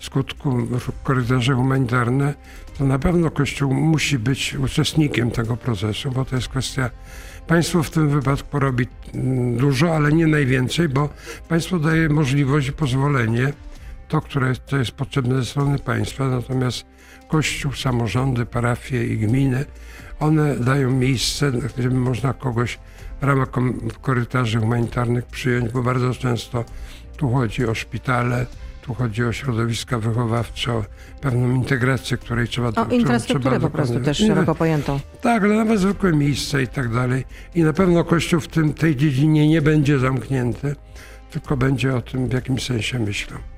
skutku 0.00 0.68
korytarze 1.04 1.54
humanitarne, 1.54 2.34
to 2.78 2.84
na 2.84 2.98
pewno 2.98 3.30
Kościół 3.30 3.74
musi 3.74 4.18
być 4.18 4.54
uczestnikiem 4.54 5.30
tego 5.30 5.56
procesu, 5.56 6.10
bo 6.10 6.24
to 6.24 6.36
jest 6.36 6.48
kwestia, 6.48 6.90
państwo 7.46 7.82
w 7.82 7.90
tym 7.90 8.08
wypadku 8.08 8.58
robi 8.58 8.86
mm, 9.14 9.56
dużo, 9.56 9.96
ale 9.96 10.12
nie 10.12 10.26
najwięcej, 10.26 10.88
bo 10.88 11.08
państwo 11.48 11.78
daje 11.78 12.08
możliwość 12.08 12.70
pozwolenie, 12.70 13.52
to, 14.14 14.20
które 14.20 14.48
jest, 14.48 14.66
to 14.66 14.76
jest 14.76 14.90
potrzebne 14.90 15.34
ze 15.36 15.44
strony 15.44 15.78
państwa, 15.78 16.28
natomiast 16.28 16.86
Kościół, 17.28 17.72
samorządy, 17.72 18.46
parafie 18.46 19.06
i 19.06 19.18
gminy, 19.18 19.64
one 20.20 20.56
dają 20.56 20.90
miejsce, 20.90 21.52
gdzie 21.76 21.90
można 21.90 22.32
kogoś 22.32 22.78
w 23.20 23.24
ramach 23.24 23.48
korytarzy 24.02 24.58
humanitarnych 24.60 25.26
przyjąć, 25.26 25.72
bo 25.72 25.82
bardzo 25.82 26.14
często 26.14 26.64
tu 27.16 27.30
chodzi 27.30 27.66
o 27.66 27.74
szpitale, 27.74 28.46
tu 28.82 28.94
chodzi 28.94 29.24
o 29.24 29.32
środowiska 29.32 29.98
wychowawcze, 29.98 30.72
o 30.72 30.84
pewną 31.20 31.54
integrację, 31.54 32.16
której 32.16 32.48
trzeba 32.48 32.68
O 32.68 32.84
infrastrukturę 32.84 33.56
trzeba 33.56 33.70
po 33.70 33.76
prostu 33.76 34.00
też 34.00 34.18
szeroko 34.18 34.54
pojętą. 34.54 35.00
tak, 35.20 35.42
ale 35.42 35.54
nawet 35.54 35.80
zwykłe 35.80 36.12
miejsca 36.12 36.60
i 36.60 36.68
tak 36.68 36.94
dalej. 36.94 37.24
I 37.54 37.62
na 37.62 37.72
pewno 37.72 38.04
Kościół 38.04 38.40
w 38.40 38.48
tym, 38.48 38.72
tej 38.72 38.96
dziedzinie 38.96 39.48
nie 39.48 39.62
będzie 39.62 39.98
zamknięty. 39.98 40.76
tylko 41.30 41.56
będzie 41.56 41.96
o 41.96 42.02
tym 42.02 42.28
w 42.28 42.32
jakimś 42.32 42.66
sensie 42.66 42.98
myślał. 42.98 43.53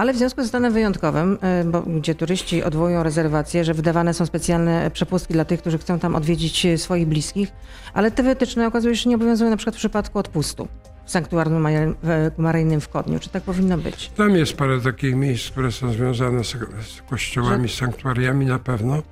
Ale 0.00 0.12
w 0.12 0.16
związku 0.16 0.42
ze 0.42 0.48
stanem 0.48 0.72
wyjątkowym, 0.72 1.38
y, 1.60 1.64
bo, 1.64 1.82
gdzie 1.82 2.14
turyści 2.14 2.62
odwołują 2.62 3.02
rezerwacje, 3.02 3.64
że 3.64 3.74
wydawane 3.74 4.14
są 4.14 4.26
specjalne 4.26 4.90
przepustki 4.90 5.32
dla 5.34 5.44
tych, 5.44 5.60
którzy 5.60 5.78
chcą 5.78 5.98
tam 5.98 6.14
odwiedzić 6.14 6.66
y, 6.66 6.78
swoich 6.78 7.06
bliskich, 7.06 7.48
ale 7.94 8.10
te 8.10 8.22
wytyczne 8.22 8.66
okazuje 8.66 8.96
się 8.96 9.10
nie 9.10 9.16
obowiązują 9.16 9.50
na 9.50 9.56
przykład 9.56 9.74
w 9.76 9.78
przypadku 9.78 10.18
odpustu 10.18 10.68
w 11.04 11.10
sanktuarium 11.10 11.64
w- 12.02 12.30
maryjnym 12.38 12.80
w 12.80 12.88
Kodniu. 12.88 13.18
Czy 13.18 13.28
tak 13.28 13.42
powinno 13.42 13.78
być? 13.78 14.08
Tam 14.16 14.36
jest 14.36 14.52
parę 14.52 14.80
takich 14.80 15.14
miejsc, 15.14 15.50
które 15.50 15.72
są 15.72 15.92
związane 15.92 16.44
z, 16.44 16.56
kościołami, 17.10 17.68
z 17.68 17.74
sanktuariami 17.74 18.46
na 18.46 18.58
pewno, 18.58 19.02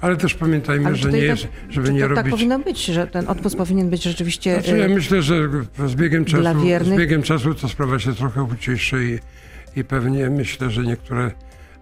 ale 0.00 0.16
też 0.16 0.34
pamiętajmy, 0.34 0.86
Ale 0.86 0.96
że 0.96 1.12
nie 1.12 1.18
jest, 1.18 1.42
tak- 1.42 1.50
żeby 1.72 1.92
nie 1.92 2.00
to 2.00 2.08
tak 2.08 2.16
robić... 2.16 2.30
powinno 2.30 2.58
być, 2.58 2.84
że 2.84 3.06
ten 3.06 3.28
odpust 3.28 3.56
powinien 3.56 3.90
być 3.90 4.02
rzeczywiście... 4.02 4.54
Znaczy, 4.54 4.78
ja 4.78 4.88
myślę, 4.88 5.22
że 5.22 5.48
z 5.86 5.94
biegiem 5.94 6.24
czasu, 6.24 6.42
z 6.84 6.98
biegiem 6.98 7.22
czasu 7.22 7.54
to 7.54 7.68
sprawa 7.68 7.98
się 7.98 8.14
trochę 8.14 8.42
uciszy 8.42 9.04
i, 9.04 9.35
i 9.76 9.84
pewnie 9.84 10.30
myślę, 10.30 10.70
że 10.70 10.82
niektóre 10.82 11.30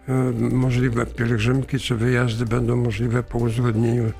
e, 0.08 0.32
możliwe 0.50 1.06
pielgrzymki 1.06 1.78
czy 1.78 1.96
wyjazdy 1.96 2.46
będą 2.46 2.76
możliwe 2.76 3.22
po 3.22 3.38
uzgodnieniu 3.38 4.12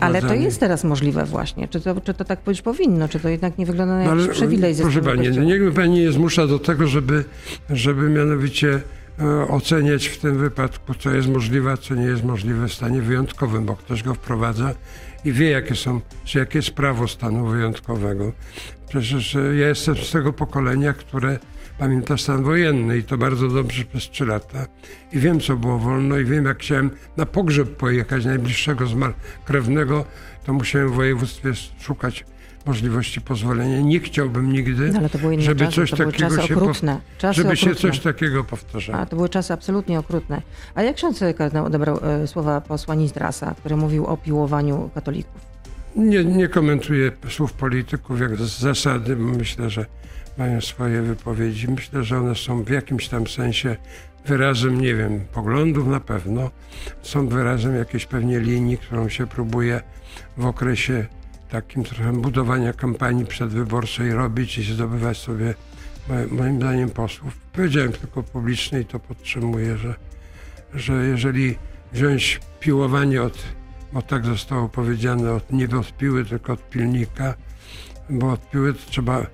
Ale 0.00 0.22
to 0.22 0.34
jest 0.34 0.60
teraz 0.60 0.84
możliwe 0.84 1.24
właśnie. 1.24 1.68
Czy 1.68 1.80
to, 1.80 2.00
czy 2.00 2.14
to 2.14 2.24
tak 2.24 2.40
być 2.46 2.62
powinno? 2.62 3.08
Czy 3.08 3.20
to 3.20 3.28
jednak 3.28 3.58
nie 3.58 3.66
wygląda 3.66 3.98
na 3.98 4.04
No, 4.04 4.10
jakiś 4.10 4.24
ale, 4.24 4.34
przywilej 4.34 4.74
ze 4.74 4.82
Proszę 4.82 5.02
Pani, 5.02 5.28
no 5.28 5.42
niech 5.44 5.74
Pani 5.74 6.00
nie 6.00 6.12
zmusza 6.12 6.46
do 6.46 6.58
tego, 6.58 6.86
żeby, 6.86 7.24
żeby 7.70 8.08
mianowicie 8.08 8.80
e, 9.20 9.48
oceniać 9.48 10.06
w 10.06 10.18
tym 10.18 10.38
wypadku, 10.38 10.94
co 10.94 11.10
jest 11.10 11.28
możliwe, 11.28 11.72
a 11.72 11.76
co 11.76 11.94
nie 11.94 12.04
jest 12.04 12.24
możliwe 12.24 12.68
w 12.68 12.72
stanie 12.74 13.02
wyjątkowym, 13.02 13.64
bo 13.64 13.76
ktoś 13.76 14.02
go 14.02 14.14
wprowadza 14.14 14.74
i 15.24 15.32
wie, 15.32 15.50
jakie 15.50 15.76
są, 15.76 16.00
czy 16.24 16.38
jakie 16.38 16.58
jest 16.58 16.70
prawo 16.70 17.08
stanu 17.08 17.46
wyjątkowego. 17.46 18.32
Przecież 18.88 19.36
e, 19.36 19.56
ja 19.56 19.68
jestem 19.68 19.96
z 19.96 20.10
tego 20.10 20.32
pokolenia, 20.32 20.92
które 20.92 21.38
pamięta 21.78 22.16
stan 22.16 22.42
wojenny 22.42 22.98
i 22.98 23.02
to 23.02 23.18
bardzo 23.18 23.48
dobrze 23.48 23.84
przez 23.84 24.10
trzy 24.10 24.26
lata. 24.26 24.66
I 25.12 25.18
wiem, 25.18 25.40
co 25.40 25.56
było 25.56 25.78
wolno 25.78 26.18
i 26.18 26.24
wiem, 26.24 26.44
jak 26.44 26.58
chciałem 26.58 26.90
na 27.16 27.26
pogrzeb 27.26 27.76
pojechać 27.76 28.24
najbliższego 28.24 28.86
zmar 28.86 29.14
krewnego, 29.44 30.04
to 30.44 30.52
musiałem 30.52 30.88
w 30.88 30.94
województwie 30.94 31.52
szukać 31.80 32.24
możliwości 32.66 33.20
pozwolenia. 33.20 33.80
Nie 33.80 34.00
chciałbym 34.00 34.52
nigdy, 34.52 34.92
No, 34.92 35.00
żeby 35.38 35.64
czasy, 35.64 35.76
coś 35.76 35.90
takiego 35.90 36.42
się 36.42 36.54
okrutne. 36.54 37.00
Żeby 37.30 37.56
się 37.56 37.70
okrutne. 37.70 37.90
coś 37.90 38.00
takiego 38.00 38.44
powtarzało. 38.44 38.98
A, 38.98 39.06
to 39.06 39.16
były 39.16 39.28
czasy 39.28 39.52
absolutnie 39.52 39.98
okrutne. 39.98 40.42
A 40.74 40.82
jak 40.82 40.96
ksiądz 40.96 41.20
kardynał 41.38 41.66
odebrał 41.66 41.98
e, 42.02 42.26
słowa 42.26 42.60
posła 42.60 42.94
Nizdrasa, 42.94 43.54
który 43.58 43.76
mówił 43.76 44.06
o 44.06 44.16
piłowaniu 44.16 44.90
katolików? 44.94 45.40
Nie, 45.96 46.24
nie 46.24 46.48
komentuję 46.48 47.12
słów 47.28 47.52
polityków 47.52 48.20
jak 48.20 48.36
z 48.36 48.58
zasady, 48.58 49.16
bo 49.16 49.24
myślę, 49.24 49.70
że 49.70 49.86
mają 50.38 50.60
swoje 50.60 51.02
wypowiedzi. 51.02 51.68
Myślę, 51.68 52.04
że 52.04 52.18
one 52.18 52.34
są 52.34 52.62
w 52.62 52.68
jakimś 52.68 53.08
tam 53.08 53.26
sensie 53.26 53.76
wyrazem, 54.26 54.80
nie 54.80 54.94
wiem, 54.94 55.20
poglądów 55.32 55.86
na 55.86 56.00
pewno. 56.00 56.50
Są 57.02 57.28
wyrazem 57.28 57.76
jakiejś 57.76 58.06
pewnie 58.06 58.40
linii, 58.40 58.78
którą 58.78 59.08
się 59.08 59.26
próbuje 59.26 59.80
w 60.36 60.46
okresie 60.46 61.06
takim 61.50 61.84
trochę 61.84 62.12
budowania 62.12 62.72
kampanii 62.72 63.26
przedwyborczej 63.26 64.12
robić 64.12 64.58
i 64.58 64.74
zdobywać 64.74 65.18
sobie, 65.18 65.54
moim- 66.30 66.56
zdaniem, 66.56 66.90
posłów. 66.90 67.36
Powiedziałem 67.52 67.92
tylko 67.92 68.22
publicznie 68.22 68.80
i 68.80 68.84
to 68.84 68.98
podtrzymuję, 69.00 69.76
że, 69.76 69.94
że 70.74 71.06
jeżeli 71.06 71.54
wziąć 71.92 72.40
piłowanie 72.60 73.22
od 73.22 73.38
bo 73.92 74.02
tak 74.02 74.26
zostało 74.26 74.68
powiedziane, 74.68 75.32
od, 75.32 75.52
nie 75.52 75.68
od 75.78 75.96
piły, 75.96 76.24
tylko 76.24 76.52
od 76.52 76.70
pilnika, 76.70 77.34
bo 78.10 78.32
od 78.32 78.50
piły 78.50 78.74
trzeba 78.74 79.26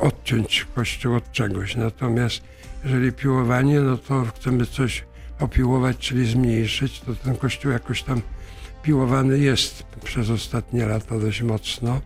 odciąć 0.00 0.66
kościół 0.74 1.14
od 1.14 1.32
czegoś. 1.32 1.76
Natomiast 1.76 2.42
jeżeli 2.84 3.12
piłowanie, 3.12 3.80
no 3.80 3.96
to 3.96 4.24
chcemy 4.24 4.66
coś 4.66 5.04
opiłować, 5.40 5.98
czyli 5.98 6.26
zmniejszyć, 6.26 7.00
to 7.00 7.14
ten 7.14 7.36
kościół 7.36 7.72
jakoś 7.72 8.02
tam 8.02 8.22
piłowany 8.82 9.38
jest 9.38 9.82
przez 10.04 10.30
ostatnie 10.30 10.86
lata 10.86 11.18
dość 11.18 11.42
mocno. 11.42 12.00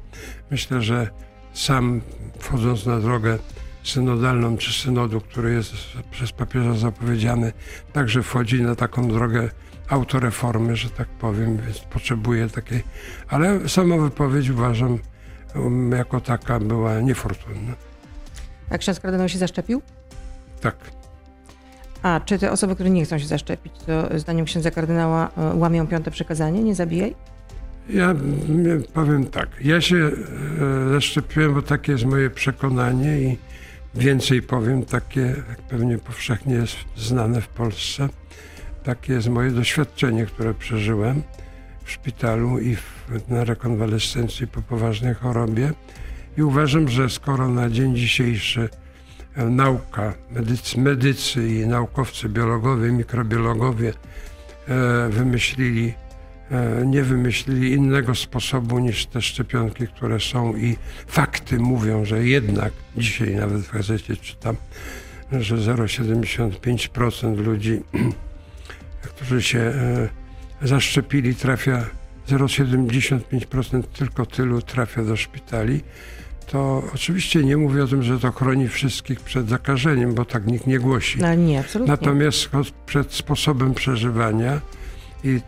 Myślę, 0.51 0.83
że 0.83 1.11
sam 1.53 2.01
wchodząc 2.39 2.87
na 2.87 3.01
drogę 3.01 3.39
synodalną 3.85 4.57
czy 4.57 4.73
synodu, 4.73 5.21
który 5.21 5.53
jest 5.53 5.73
przez 6.11 6.33
papieża 6.33 6.75
zapowiedziany, 6.75 7.53
także 7.93 8.23
wchodzi 8.23 8.63
na 8.63 8.75
taką 8.75 9.09
drogę 9.09 9.51
autoreformy, 9.89 10.77
że 10.77 10.91
tak 10.91 11.09
powiem, 11.09 11.59
więc 11.67 11.79
potrzebuje 11.79 12.49
takiej. 12.49 12.83
Ale 13.29 13.69
sama 13.69 13.97
wypowiedź 13.97 14.49
uważam 14.49 14.99
jako 15.97 16.21
taka 16.21 16.61
była 16.61 17.01
niefortunna. 17.01 17.73
A 18.71 18.79
ksiądz 18.79 19.01
kardynał 19.01 19.29
się 19.29 19.39
zaszczepił? 19.39 19.83
Tak. 20.61 20.77
A 22.03 22.21
czy 22.25 22.39
te 22.39 22.53
osoby, 22.53 22.75
które 22.75 22.91
nie 22.91 23.05
chcą 23.05 23.19
się 23.19 23.27
zaszczepić, 23.27 23.73
to 23.87 24.19
zdaniem 24.19 24.47
księdza 24.47 24.71
kardynała 24.71 25.31
e, 25.37 25.55
łamią 25.55 25.87
piąte 25.87 26.11
przekazanie? 26.11 26.63
Nie 26.63 26.75
zabijaj? 26.75 27.15
Ja 27.89 28.11
mm, 28.11 28.83
powiem 28.95 29.27
tak. 29.27 29.49
Ja 29.61 29.81
się 29.81 29.97
e, 29.97 30.93
zaszczepiłem, 30.93 31.55
bo 31.55 31.63
takie 31.63 31.93
jest 31.93 32.05
moje 32.05 32.31
przekonanie 32.31 33.21
i 33.21 33.39
więcej 33.95 34.43
powiem, 34.43 34.85
takie 34.85 35.21
jak 35.21 35.63
pewnie 35.69 35.99
powszechnie 35.99 36.55
jest 36.55 36.77
znane 36.97 37.41
w 37.41 37.49
Polsce. 37.49 38.09
Takie 38.85 39.13
jest 39.13 39.29
moje 39.29 39.51
doświadczenie, 39.51 40.27
które 40.27 40.55
przeżyłem 40.55 41.23
w 41.85 41.91
szpitalu 41.91 42.59
i 42.59 42.77
w, 42.77 43.07
na 43.29 43.45
rekonwalescencji 43.45 44.47
po 44.47 44.63
poważnej 44.63 45.15
chorobie. 45.15 45.73
I 46.37 46.43
uważam, 46.43 46.89
że 46.89 47.11
skoro 47.11 47.49
na 47.49 47.71
dzień 47.71 47.97
dzisiejszy 47.97 48.69
e, 49.35 49.45
nauka, 49.45 50.15
medycy, 50.31 50.81
medycy 50.81 51.49
i 51.49 51.67
naukowcy 51.67 52.29
biologowie, 52.29 52.93
mikrobiologowie 52.93 53.93
e, 54.69 55.09
wymyślili 55.09 55.95
e, 56.51 56.87
nie 56.87 57.03
wymyślili 57.03 57.73
innego 57.73 58.15
sposobu 58.15 58.79
niż 58.79 59.07
te 59.07 59.23
szczepionki, 59.23 59.89
które 59.89 60.21
są 60.21 60.57
i 60.57 60.77
fakty 61.07 61.59
mówią, 61.59 62.05
że 62.05 62.25
jednak 62.25 62.73
dzisiaj 62.97 63.35
nawet 63.35 63.61
w 63.61 63.73
gazecie 63.73 64.17
czytam, 64.17 64.57
że 65.33 65.57
0,75% 65.57 67.37
ludzi, 67.37 67.81
którzy 69.17 69.43
się 69.43 69.59
e, 69.59 70.22
zaszczepili, 70.63 71.35
trafia 71.35 71.85
0,75% 72.29 73.83
tylko 73.83 74.27
tylu 74.27 74.63
trafia 74.63 75.05
do 75.05 75.17
szpitali. 75.17 75.81
To 76.47 76.83
oczywiście 76.95 77.45
nie 77.45 77.57
mówię 77.57 77.85
o 77.85 77.87
tym, 77.87 78.03
że 78.03 78.19
to 78.19 78.33
chroni 78.33 78.69
wszystkich 78.69 79.21
przed 79.21 79.49
zakażeniem, 79.49 80.15
bo 80.15 80.25
tak 80.25 80.47
nikt 80.47 80.67
nie 80.67 80.79
głosi. 80.79 81.21
No, 81.21 81.35
nie, 81.35 81.61
absolutnie. 81.61 81.93
Natomiast 81.93 82.51
przed 82.87 83.13
sposobem 83.13 83.75
przeżywania 83.75 84.61
i 85.25 85.41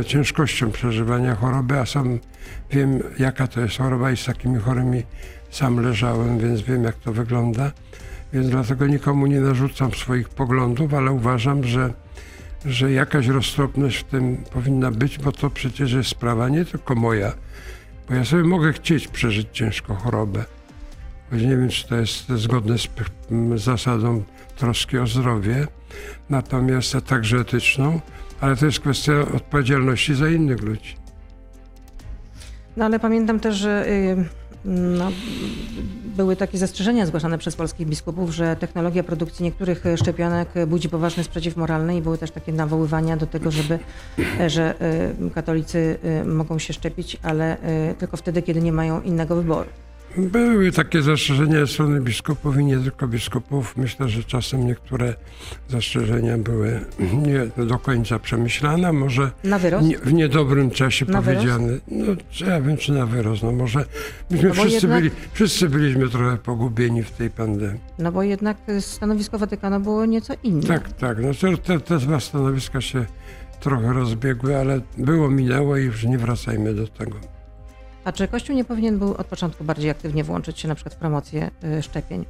e, 0.00 0.04
ciężkością 0.04 0.70
przeżywania 0.70 1.34
choroby, 1.34 1.78
a 1.78 1.86
sam 1.86 2.18
wiem, 2.70 3.02
jaka 3.18 3.46
to 3.46 3.60
jest 3.60 3.76
choroba 3.76 4.10
i 4.10 4.16
z 4.16 4.24
takimi 4.24 4.60
chorymi 4.60 5.02
sam 5.50 5.80
leżałem, 5.80 6.38
więc 6.38 6.60
wiem, 6.60 6.84
jak 6.84 6.96
to 6.96 7.12
wygląda. 7.12 7.72
Więc 8.32 8.48
dlatego 8.50 8.86
nikomu 8.86 9.26
nie 9.26 9.40
narzucam 9.40 9.92
swoich 9.92 10.28
poglądów, 10.28 10.94
ale 10.94 11.12
uważam, 11.12 11.64
że, 11.64 11.92
że 12.66 12.92
jakaś 12.92 13.26
roztropność 13.26 13.96
w 13.96 14.04
tym 14.04 14.36
powinna 14.52 14.90
być, 14.90 15.18
bo 15.18 15.32
to 15.32 15.50
przecież 15.50 15.92
jest 15.92 16.08
sprawa 16.08 16.48
nie 16.48 16.64
tylko 16.64 16.94
moja, 16.94 17.32
bo 18.08 18.14
ja 18.14 18.24
sobie 18.24 18.44
mogę 18.44 18.72
chcieć 18.72 19.08
przeżyć 19.08 19.48
ciężko 19.52 19.94
chorobę. 19.94 20.44
Choć 21.30 21.42
nie 21.42 21.56
wiem, 21.56 21.68
czy 21.68 21.88
to 21.88 21.96
jest 21.96 22.28
zgodne 22.28 22.78
z 22.78 22.88
zasadą 23.54 24.22
troski 24.56 24.98
o 24.98 25.06
zdrowie, 25.06 25.66
natomiast 26.30 26.94
a 26.94 27.00
także 27.00 27.38
etyczną, 27.38 28.00
ale 28.40 28.56
to 28.56 28.66
jest 28.66 28.80
kwestia 28.80 29.12
odpowiedzialności 29.34 30.14
za 30.14 30.28
innych 30.28 30.62
ludzi. 30.62 30.96
No 32.76 32.84
ale 32.84 33.00
pamiętam 33.00 33.40
też, 33.40 33.56
że 33.56 33.88
y, 33.88 34.24
no, 34.66 35.12
były 36.16 36.36
takie 36.36 36.58
zastrzeżenia 36.58 37.06
zgłaszane 37.06 37.38
przez 37.38 37.56
polskich 37.56 37.86
biskupów, 37.86 38.30
że 38.30 38.56
technologia 38.56 39.02
produkcji 39.02 39.44
niektórych 39.44 39.84
szczepionek 39.96 40.48
budzi 40.66 40.88
poważny 40.88 41.24
sprzeciw 41.24 41.56
moralny 41.56 41.96
i 41.96 42.02
były 42.02 42.18
też 42.18 42.30
takie 42.30 42.52
nawoływania 42.52 43.16
do 43.16 43.26
tego, 43.26 43.50
żeby, 43.50 43.78
e, 44.40 44.50
że 44.50 44.74
y, 45.26 45.30
katolicy 45.30 45.98
y, 46.22 46.24
mogą 46.24 46.58
się 46.58 46.72
szczepić, 46.72 47.16
ale 47.22 47.56
tylko 47.98 48.16
wtedy, 48.16 48.42
kiedy 48.42 48.62
nie 48.62 48.72
mają 48.72 49.02
innego 49.02 49.36
wyboru. 49.36 49.68
Były 50.16 50.72
takie 50.72 51.02
zastrzeżenia 51.02 51.60
ze 51.60 51.66
strony 51.66 52.00
biskupów 52.00 52.56
i 52.58 52.64
nie 52.64 52.78
tylko 52.78 53.08
biskupów. 53.08 53.76
Myślę, 53.76 54.08
że 54.08 54.24
czasem 54.24 54.66
niektóre 54.66 55.14
zastrzeżenia 55.68 56.38
były 56.38 56.80
nie 57.12 57.64
do 57.66 57.78
końca 57.78 58.18
przemyślane, 58.18 58.92
może 58.92 59.30
nie, 59.82 59.98
w 59.98 60.12
niedobrym 60.12 60.70
czasie 60.70 61.06
Na 61.06 61.20
wyrost? 61.22 61.46
powiedziane. 61.46 61.78
No, 61.88 62.06
czy 62.30 62.44
ja 62.44 62.60
wiem, 62.60 62.76
czy 62.76 62.92
na 62.92 63.06
wyrost. 63.06 63.42
No 63.42 63.52
może 63.52 63.84
myśmy 64.30 64.48
No 64.48 64.54
wszyscy, 64.54 64.72
jednak- 64.72 64.98
byli, 65.02 65.10
wszyscy 65.32 65.68
byliśmy 65.68 66.08
trochę 66.08 66.36
pogubieni 66.36 67.02
w 67.02 67.10
tej 67.10 67.30
pandemii. 67.30 67.80
No 67.98 68.12
bo 68.12 68.22
jednak 68.22 68.56
stanowisko 68.80 69.38
Watykanu 69.38 69.80
było 69.80 70.06
nieco 70.06 70.34
inne. 70.42 70.62
Tak, 70.62 70.92
tak. 70.92 71.18
No 71.22 71.28
te, 71.64 71.80
te 71.80 71.98
dwa 71.98 72.20
stanowiska 72.20 72.80
się 72.80 73.06
trochę 73.60 73.92
rozbiegły, 73.92 74.56
ale 74.56 74.80
było, 74.98 75.30
minęło 75.30 75.76
i 75.76 75.84
już 75.84 76.04
nie 76.04 76.18
wracajmy 76.18 76.74
do 76.74 76.86
tego. 76.88 77.16
A 78.06 78.12
czy 78.12 78.28
Kościół 78.28 78.56
nie 78.56 78.64
powinien 78.64 78.98
był 78.98 79.14
od 79.14 79.26
początku 79.26 79.64
bardziej 79.64 79.90
aktywnie 79.90 80.24
włączyć 80.24 80.60
się 80.60 80.68
na 80.68 80.74
przykład 80.74 80.94
w 80.94 80.98
promocję 80.98 81.50
y, 81.78 81.82
szczepień? 81.82 82.24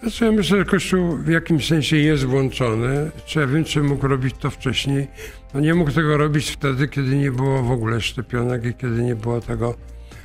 Znaczy 0.00 0.24
ja 0.24 0.32
myślę, 0.32 0.58
że 0.58 0.64
Kościół 0.64 1.16
w 1.16 1.28
jakimś 1.28 1.68
sensie 1.68 1.96
jest 1.96 2.24
włączony. 2.24 3.10
Czy 3.26 3.40
ja 3.40 3.46
wiem, 3.46 3.64
czy 3.64 3.82
mógł 3.82 4.08
robić 4.08 4.34
to 4.40 4.50
wcześniej? 4.50 5.08
No 5.54 5.60
nie 5.60 5.74
mógł 5.74 5.90
tego 5.90 6.16
robić 6.16 6.50
wtedy, 6.50 6.88
kiedy 6.88 7.16
nie 7.16 7.32
było 7.32 7.62
w 7.62 7.70
ogóle 7.70 8.00
szczepionek 8.00 8.64
i 8.64 8.74
kiedy 8.74 9.02
nie 9.02 9.16
było 9.16 9.40
tego 9.40 9.74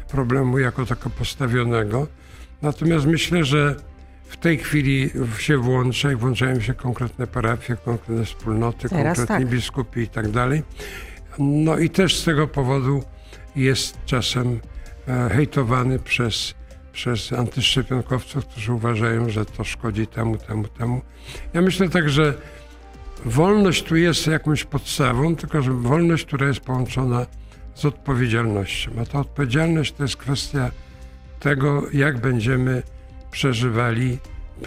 problemu 0.08 0.60
jako 0.60 0.86
tako 0.86 1.10
postawionego. 1.10 2.08
Natomiast 2.62 3.06
myślę, 3.06 3.46
że 3.46 3.76
w 4.28 4.38
tej 4.38 4.58
chwili 4.58 5.10
się 5.38 5.58
włącza 5.58 6.12
i 6.12 6.16
włączają 6.16 6.60
się 6.60 6.74
konkretne 6.74 7.28
parafie, 7.28 7.78
konkretne 7.86 8.26
wspólnoty, 8.26 8.90
Teraz 8.90 9.18
konkretni 9.18 9.46
tak. 9.46 9.54
biskupi 9.54 10.00
i 10.00 10.08
tak 10.08 10.30
dalej. 10.30 10.64
No 11.40 11.78
i 11.78 11.90
też 11.90 12.20
z 12.20 12.26
tego 12.26 12.48
powodu 12.48 13.04
jest 13.55 13.98
czasem 14.05 14.60
e, 15.08 15.29
hejtowany 15.29 16.00
przez, 16.00 16.53
przez 16.93 17.34
antyszczepionkowców, 17.34 18.46
którzy 18.46 18.74
uważają, 18.74 19.29
że 19.29 19.46
to 19.46 19.63
szkodzi 19.63 20.08
temu, 20.08 20.38
temu, 20.38 20.67
temu. 20.67 21.01
Ja 21.53 21.62
myślę 21.62 21.89
tak, 21.89 22.10
że 22.10 22.34
wolność 23.25 23.84
tu 23.84 23.96
jest 23.96 24.27
jakąś 24.27 24.63
podstawą, 24.63 25.36
tylko 25.36 25.62
że 25.62 25.72
wolność, 25.72 26.25
która 26.25 26.48
jest 26.48 26.60
połączona 26.60 27.25
z 27.75 27.86
odpowiedzialnością. 27.86 28.91
A 29.01 29.05
ta 29.05 29.20
odpowiedzialność 29.20 29.93
to 29.93 30.03
jest 30.03 30.17
kwestia 30.17 30.72
tego, 31.39 31.84
jak 31.93 32.17
będziemy 32.17 32.84
przeżywali 33.31 34.17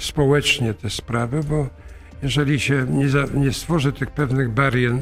społecznie 0.00 0.74
te 0.74 0.90
sprawy, 0.90 1.40
bo 1.48 1.68
jeżeli 2.22 2.60
się 2.60 2.86
nie, 2.90 3.08
za, 3.08 3.24
nie 3.34 3.52
stworzy 3.52 3.92
tych 3.92 4.10
pewnych 4.10 4.50
barier, 4.50 4.92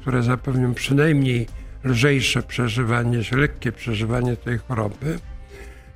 które 0.00 0.22
zapewnią 0.22 0.74
przynajmniej 0.74 1.46
lżejsze 1.86 2.42
przeżywanie, 2.42 3.20
lekkie 3.32 3.72
przeżywanie 3.72 4.36
tej 4.36 4.58
choroby, 4.58 5.18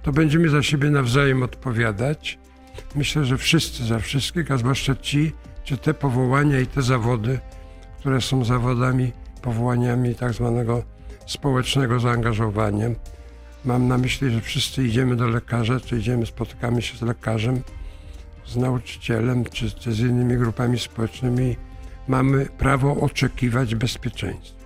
to 0.03 0.13
będziemy 0.13 0.49
za 0.49 0.63
siebie 0.63 0.91
nawzajem 0.91 1.43
odpowiadać. 1.43 2.39
Myślę, 2.95 3.25
że 3.25 3.39
wszyscy 3.39 3.85
za 3.85 3.99
wszystkich, 3.99 4.51
a 4.51 4.57
zwłaszcza 4.57 4.97
ci, 4.97 5.33
czy 5.65 5.77
te 5.77 5.95
powołania 5.95 6.61
i 6.61 6.67
te 6.67 6.83
zawody, 6.83 7.39
które 7.99 8.21
są 8.21 8.45
zawodami, 8.45 9.13
powołaniami 9.43 10.15
tak 10.15 10.33
zwanego 10.33 10.83
społecznego 11.27 12.01
zaangażowania. 12.01 12.89
Mam 13.65 13.89
na 13.89 13.99
myśli, 13.99 14.31
że 14.31 14.41
wszyscy 14.41 14.85
idziemy 14.85 15.17
do 15.17 15.29
lekarza, 15.29 15.81
czy 15.81 15.99
idziemy, 15.99 16.27
spotykamy 16.27 16.83
się 16.83 16.99
z 16.99 17.03
lekarzem, 17.03 17.63
z 18.47 18.57
nauczycielem, 18.57 19.45
czy, 19.45 19.71
czy 19.71 19.93
z 19.93 20.01
innymi 20.01 20.37
grupami 20.37 20.79
społecznymi. 20.79 21.57
Mamy 22.09 22.47
prawo 22.47 22.97
oczekiwać 22.97 23.75
bezpieczeństwa. 23.75 24.60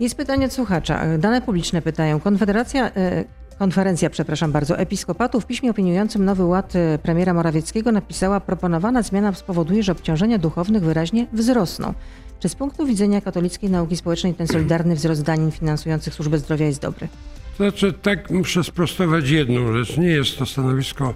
Jest 0.00 0.16
pytanie 0.16 0.46
od 0.46 0.52
słuchacza. 0.52 1.18
Dane 1.18 1.42
publiczne 1.42 1.82
pytają. 1.82 2.20
Konfederacja, 2.20 2.90
e, 2.96 3.24
konferencja, 3.58 4.10
przepraszam 4.10 4.52
bardzo, 4.52 4.78
episkopatów 4.78 5.44
w 5.44 5.46
piśmie 5.46 5.70
opiniującym 5.70 6.24
nowy 6.24 6.44
ład 6.44 6.76
e, 6.76 6.98
premiera 6.98 7.34
Morawieckiego 7.34 7.92
napisała, 7.92 8.40
proponowana 8.40 9.02
zmiana 9.02 9.32
spowoduje, 9.32 9.82
że 9.82 9.92
obciążenia 9.92 10.38
duchownych 10.38 10.82
wyraźnie 10.82 11.26
wzrosną. 11.32 11.94
Czy 12.40 12.48
z 12.48 12.54
punktu 12.54 12.86
widzenia 12.86 13.20
katolickiej 13.20 13.70
nauki 13.70 13.96
społecznej 13.96 14.34
ten 14.34 14.46
solidarny 14.46 14.94
wzrost 14.94 15.22
danin 15.22 15.50
finansujących 15.50 16.14
służbę 16.14 16.38
zdrowia 16.38 16.66
jest 16.66 16.80
dobry? 16.80 17.08
Znaczy, 17.56 17.92
tak 17.92 18.30
muszę 18.30 18.64
sprostować 18.64 19.30
jedną 19.30 19.72
rzecz. 19.72 19.96
Nie 19.96 20.08
jest 20.08 20.38
to 20.38 20.46
stanowisko 20.46 21.14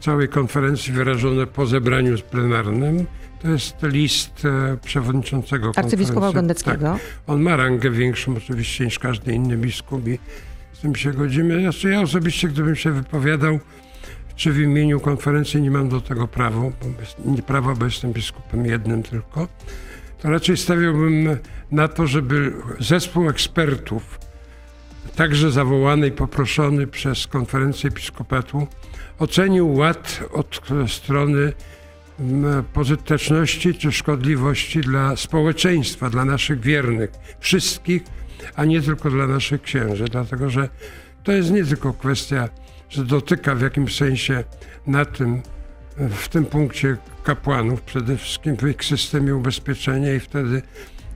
całej 0.00 0.28
konferencji 0.28 0.92
wyrażone 0.92 1.46
po 1.46 1.66
zebraniu 1.66 2.16
plenarnym. 2.30 3.06
To 3.42 3.48
jest 3.48 3.76
list 3.82 4.44
e, 4.44 4.76
przewodniczącego 4.76 5.72
Arcybiskupa. 5.76 6.32
Gondeckiego. 6.32 6.92
Tak. 6.92 7.00
On 7.26 7.42
ma 7.42 7.56
rangę 7.56 7.90
większą 7.90 8.36
oczywiście 8.36 8.84
niż 8.84 8.98
każdy 8.98 9.32
inny 9.32 9.56
biskup 9.56 10.08
i 10.08 10.18
z 10.72 10.80
tym 10.80 10.94
się 10.94 11.12
godzimy. 11.12 11.60
Znaczy 11.60 11.90
ja 11.90 12.00
osobiście, 12.00 12.48
gdybym 12.48 12.76
się 12.76 12.92
wypowiadał, 12.92 13.58
czy 14.36 14.52
w 14.52 14.58
imieniu 14.58 15.00
konferencji 15.00 15.62
nie 15.62 15.70
mam 15.70 15.88
do 15.88 16.00
tego 16.00 16.28
prawa, 16.28 16.60
bo, 16.60 16.72
nie 17.24 17.42
prawa, 17.42 17.74
bo 17.74 17.84
jestem 17.84 18.12
biskupem 18.12 18.66
jednym 18.66 19.02
tylko, 19.02 19.48
to 20.22 20.30
raczej 20.30 20.56
stawiałbym 20.56 21.38
na 21.70 21.88
to, 21.88 22.06
żeby 22.06 22.52
zespół 22.80 23.28
ekspertów, 23.28 24.18
także 25.16 25.50
zawołany 25.50 26.06
i 26.06 26.12
poproszony 26.12 26.86
przez 26.86 27.26
konferencję 27.26 27.90
episkopatu, 27.90 28.66
ocenił 29.18 29.74
ład 29.74 30.20
od 30.32 30.60
strony 30.88 31.52
pożyteczności 32.72 33.74
czy 33.74 33.92
szkodliwości 33.92 34.80
dla 34.80 35.16
społeczeństwa, 35.16 36.10
dla 36.10 36.24
naszych 36.24 36.60
wiernych, 36.60 37.10
wszystkich, 37.40 38.02
a 38.56 38.64
nie 38.64 38.82
tylko 38.82 39.10
dla 39.10 39.26
naszych 39.26 39.62
księży, 39.62 40.04
dlatego 40.04 40.50
że 40.50 40.68
to 41.22 41.32
jest 41.32 41.50
nie 41.50 41.64
tylko 41.64 41.92
kwestia, 41.92 42.48
że 42.90 43.04
dotyka 43.04 43.54
w 43.54 43.60
jakimś 43.60 43.96
sensie 43.96 44.44
na 44.86 45.04
tym, 45.04 45.42
w 45.96 46.28
tym 46.28 46.44
punkcie 46.44 46.96
kapłanów, 47.24 47.82
przede 47.82 48.16
wszystkim 48.16 48.56
w 48.56 48.68
ich 48.68 48.84
systemie 48.84 49.36
ubezpieczenia 49.36 50.14
i 50.14 50.20
wtedy, 50.20 50.62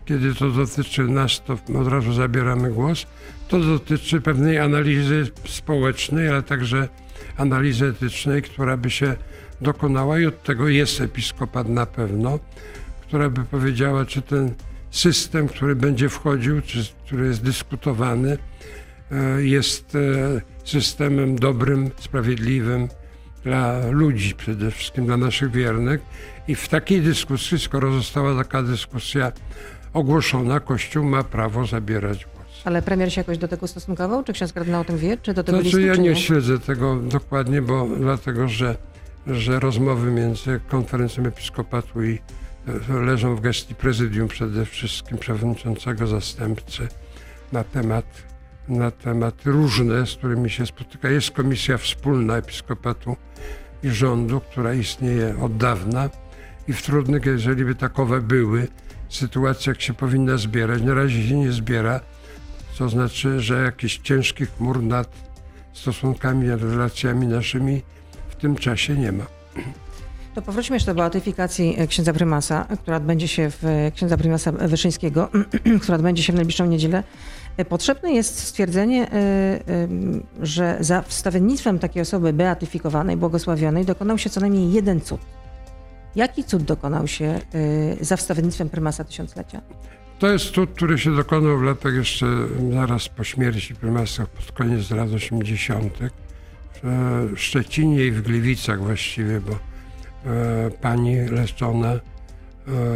kiedy 0.05 0.35
to 0.35 0.51
dotyczy 0.51 1.03
nas, 1.03 1.43
to 1.45 1.59
od 1.81 1.89
razu 1.89 2.13
zabieramy 2.13 2.71
głos. 2.71 3.07
To 3.49 3.59
dotyczy 3.59 4.21
pewnej 4.21 4.59
analizy 4.59 5.27
społecznej, 5.49 6.29
ale 6.29 6.43
także 6.43 6.89
analizy 7.37 7.87
etycznej, 7.87 8.43
która 8.43 8.77
by 8.77 8.91
się 8.91 9.17
dokonała 9.63 10.19
i 10.19 10.27
od 10.27 10.43
tego 10.43 10.69
jest 10.69 11.01
episkopat 11.01 11.69
na 11.69 11.87
pewno, 11.87 12.39
która 13.01 13.31
by 13.31 13.45
powiedziała, 13.45 14.05
czy 14.05 14.23
ten 14.23 14.55
system, 14.91 15.49
który 15.49 15.77
będzie 15.77 16.09
wchodził, 16.09 16.63
czy 16.63 16.85
który 17.07 17.27
jest 17.27 17.43
dyskutowany, 17.43 18.39
e, 19.13 19.43
jest 19.43 19.95
e, 19.95 19.99
systemem 20.65 21.37
dobrym, 21.37 21.91
sprawiedliwym 22.01 22.89
dla 23.45 23.91
ludzi, 23.91 24.35
przede 24.35 24.71
wszystkim 24.71 25.07
dla 25.07 25.17
naszych 25.17 25.51
wiernych. 25.51 26.01
I 26.49 26.55
w 26.55 26.69
takiej 26.69 27.01
dyskusji, 27.01 27.59
skoro 27.59 27.93
została 27.93 28.37
taka 28.37 28.63
dyskusja 28.63 29.33
ogłoszona, 29.93 30.61
Kościół 30.61 31.05
ma 31.05 31.25
prawo 31.25 31.67
zabierać 31.67 32.25
głos. 32.25 32.63
Ale 32.65 32.83
premier 32.83 33.13
się 33.13 33.21
jakoś 33.21 33.39
do 33.39 33.49
tego 33.49 33.67
stosunkował? 33.69 34.25
Czy 34.25 34.33
ksiądz 34.33 34.53
kardynał 34.53 34.81
o 34.81 34.85
tym 34.85 34.99
wie? 34.99 35.17
Czy 35.23 35.35
do 35.35 35.45
tego 35.45 35.59
To 35.59 35.63
listu, 35.63 35.79
znaczy, 35.79 35.89
ja 35.89 35.95
czy 35.95 36.01
nie 36.01 36.17
śledzę 36.17 36.59
tego 36.59 36.97
dokładnie, 36.97 37.63
bo 37.63 37.89
dlatego, 37.99 38.49
że, 38.49 38.77
że 39.27 39.61
rozmowy 39.61 40.11
między 40.11 40.61
konferencją 40.69 41.25
episkopatu 41.27 42.03
i 42.03 42.19
e, 42.91 42.93
leżą 42.93 43.37
w 43.37 43.41
gestii 43.41 43.75
prezydium 43.75 44.29
przede 44.29 44.67
wszystkim 44.67 45.19
przewodniczącego 45.19 46.07
zastępcy 46.07 46.89
na 47.53 47.65
temat, 47.65 48.05
na 48.69 48.91
temat 48.91 49.35
różne, 49.45 50.07
z 50.07 50.15
którymi 50.15 50.51
się 50.51 50.67
spotyka. 50.67 51.11
Jest 51.11 51.31
komisja 51.31 51.79
wspólna 51.79 52.37
episkopatu 52.37 53.17
i 53.83 53.91
rządu, 53.91 54.41
która 54.41 54.75
istnieje 54.75 55.39
od 55.41 55.57
dawna 55.57 56.11
i 56.69 56.73
w 56.73 56.83
trudnych, 56.83 57.27
jeżeli 57.27 57.65
by 57.65 57.75
takowe 57.75 58.21
były, 58.21 58.69
sytuacjach 59.15 59.83
się 59.83 59.95
powinna 59.95 60.37
zbierać. 60.37 60.83
Na 60.83 60.95
razie 60.95 61.29
się 61.29 61.37
nie 61.37 61.53
zbiera, 61.53 62.01
co 62.75 62.89
znaczy, 62.89 63.41
że 63.41 63.63
jakiś 63.63 63.99
ciężki 63.99 64.47
chmur 64.47 64.83
nad 64.83 65.09
stosunkami, 65.73 66.51
relacjami 66.51 67.27
naszymi 67.27 67.83
tym 68.43 68.57
czasie 68.57 68.97
nie 68.97 69.13
ma. 69.13 69.25
To 70.35 70.43
powróćmy 70.43 70.77
jeszcze 70.77 70.95
do 70.95 70.95
beatyfikacji 70.95 71.75
e, 71.79 71.87
księdza 71.87 72.13
prymasa, 72.13 72.67
która 72.83 72.97
odbędzie 72.97 73.29
się 73.29 73.51
w 73.51 73.65
e, 73.65 73.91
księdza 73.91 74.17
prymasa 74.17 74.53
Wyszyńskiego, 74.53 75.29
która 75.83 75.97
odbędzie 75.97 76.23
się 76.23 76.33
w 76.33 76.37
najbliższą 76.37 76.67
niedzielę. 76.67 77.03
E, 77.57 77.65
Potrzebne 77.65 78.13
jest 78.13 78.39
stwierdzenie, 78.39 79.09
że 80.43 80.77
za 80.81 81.03
wstawiennictwem 81.03 81.79
takiej 81.79 82.03
osoby 82.03 82.33
beatyfikowanej, 82.33 83.17
błogosławionej 83.17 83.85
dokonał 83.85 84.19
się 84.19 84.31
co 84.31 84.41
najmniej 84.41 84.73
jeden 84.73 85.01
cud. 85.01 85.21
Jaki 86.17 86.45
cud 86.45 86.63
dokonał 86.63 87.07
się 87.07 87.41
za 88.01 88.17
wstawiennictwem 88.17 88.69
prymasa 88.69 89.05
tysiąclecia? 89.05 89.61
To 90.19 90.29
jest 90.29 90.51
cud, 90.51 90.71
który 90.71 90.99
się 90.99 91.17
dokonał 91.17 91.59
w 91.59 91.63
latach 91.63 91.95
jeszcze 91.95 92.27
zaraz 92.73 93.09
po 93.09 93.25
śmierci 93.25 93.75
prymasa, 93.75 94.27
pod 94.27 94.53
koniec 94.53 94.91
lat 94.91 95.11
80. 95.11 95.99
w 96.83 97.33
Szczecinie 97.37 98.05
i 98.05 98.11
w 98.11 98.23
Gliwicach 98.23 98.83
właściwie, 98.83 99.41
bo 99.41 99.53
e, 99.53 100.71
pani 100.71 101.17
leczona 101.17 101.93
e, 101.93 102.01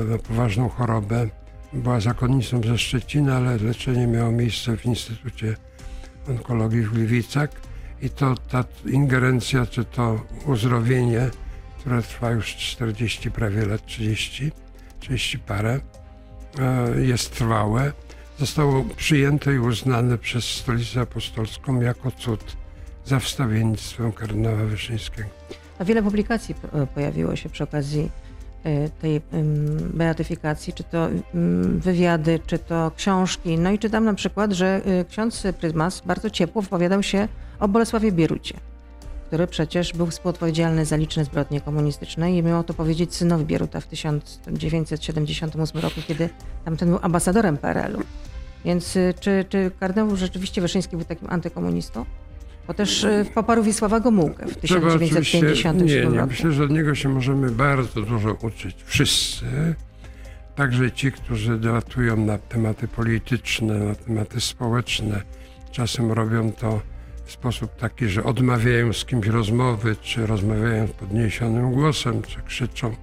na 0.05 0.19
poważną 0.19 0.69
chorobę 0.69 1.29
była 1.73 2.01
zakonnicą 2.01 2.63
ze 2.63 2.79
Szczecina, 2.79 3.37
ale 3.37 3.57
leczenie 3.57 4.07
miało 4.07 4.33
miejsce 4.33 4.77
w 4.77 4.87
Instytucie 4.87 5.57
Onkologii 6.29 6.83
w 6.83 6.93
Gliwicach. 6.93 7.51
I 8.03 8.11
to 8.11 8.35
ta 8.35 8.65
ingerencja, 8.87 9.67
czy 9.67 9.85
to 9.85 10.21
uzdrowienie, 10.47 11.31
które 11.79 12.03
trwa 12.03 12.31
już 12.31 12.57
40 12.57 13.31
prawie 13.31 13.67
lat, 13.67 13.87
30, 13.87 14.53
30 15.01 15.39
parę, 15.39 15.81
e, 16.59 17.01
jest 17.01 17.35
trwałe, 17.35 17.93
zostało 18.39 18.85
przyjęte 18.97 19.55
i 19.55 19.59
uznane 19.59 20.19
przez 20.19 20.45
Stolicę 20.45 21.01
Apostolską 21.01 21.81
jako 21.81 22.11
cud 22.11 22.57
za 23.07 23.19
wstawiennictwem 23.19 24.13
kardynała 24.13 24.65
Wyszyńskiego. 24.65 25.29
A 25.79 25.85
wiele 25.85 26.03
publikacji 26.03 26.55
e, 26.73 26.87
pojawiło 26.87 27.37
się 27.37 27.49
przy 27.49 27.65
okazji 27.65 28.11
e, 28.65 28.89
tej 28.89 29.21
beatyfikacji, 29.95 30.73
czy 30.73 30.85
to 30.85 31.09
em, 31.09 31.81
wywiady, 31.81 32.41
czy 32.47 32.59
to 32.59 32.93
książki. 32.97 33.59
No 33.59 33.71
i 33.71 33.79
czytam 33.79 34.05
na 34.05 34.15
przykład, 34.15 34.53
że 34.53 34.81
e, 34.85 35.05
ksiądz 35.05 35.43
Prymas 35.61 36.03
bardzo 36.07 36.31
ciepło 36.31 36.63
wypowiadał 36.63 37.03
się 37.03 37.29
o 37.61 37.69
Bolesławie 37.69 38.13
Bierucie. 38.13 38.55
który 39.27 39.47
przecież 39.47 39.93
był 39.93 40.07
współodpowiedzialny 40.07 40.85
za 40.85 40.97
liczne 40.97 41.25
zbrodnie 41.25 41.61
komunistyczne 41.61 42.37
i 42.37 42.43
miał 42.43 42.65
to 42.65 42.75
powiedzieć 42.75 43.15
synowi 43.15 43.45
Bieruta 43.45 43.81
w 43.81 43.87
1978 43.87 45.81
roku, 45.81 46.01
kiedy 46.09 46.29
tamten 46.65 46.89
był 46.89 46.99
ambasadorem 47.03 47.57
PRL-u. 47.57 48.03
Więc 48.65 48.99
czy, 49.21 49.45
czy 49.49 49.71
kardynał 49.81 50.17
rzeczywiście 50.17 50.61
Wyszyński 50.61 50.97
był 50.97 51.05
takim 51.05 51.31
antykomunistą? 51.31 52.05
Bo 52.67 52.75
też 52.75 53.05
y, 53.05 53.25
poparł 53.35 53.63
Wisława 53.63 54.01
Gomułkę 54.01 54.47
w 54.47 54.57
Trzeba 54.61 54.89
oczywiście- 54.89 55.17
1957 55.17 55.87
Nie, 55.87 55.95
nie. 55.95 56.17
roku. 56.21 56.31
Myślę, 56.31 56.53
że 56.53 56.65
od 56.65 56.71
niego 56.71 56.95
się 56.95 57.09
możemy 57.09 57.51
bardzo 57.51 58.03
dużo 58.03 58.33
uczyć. 58.35 58.77
Wszyscy. 58.85 59.47
Także 60.55 60.93
ci, 60.93 61.13
którzy 61.13 61.59
debatują 61.59 62.17
na 62.17 62.39
tematy 62.39 62.89
polityczne, 62.89 63.79
na 63.79 63.95
tematy 63.95 64.41
społeczne. 64.41 65.23
Czasem 65.71 66.13
robią 66.13 66.53
to 66.53 66.81
w 67.25 67.33
sposób 67.33 67.77
taki, 67.77 68.09
że 68.09 68.25
odmawiają 68.25 68.93
z 68.93 69.05
kimś 69.05 69.27
rozmowy, 69.27 69.97
czy 70.03 70.27
rozmawiają 70.27 70.87
z 70.87 70.91
podniesionym 70.91 71.73
głosem, 71.73 72.23
czy 72.23 72.43
krzyczą. 72.43 72.95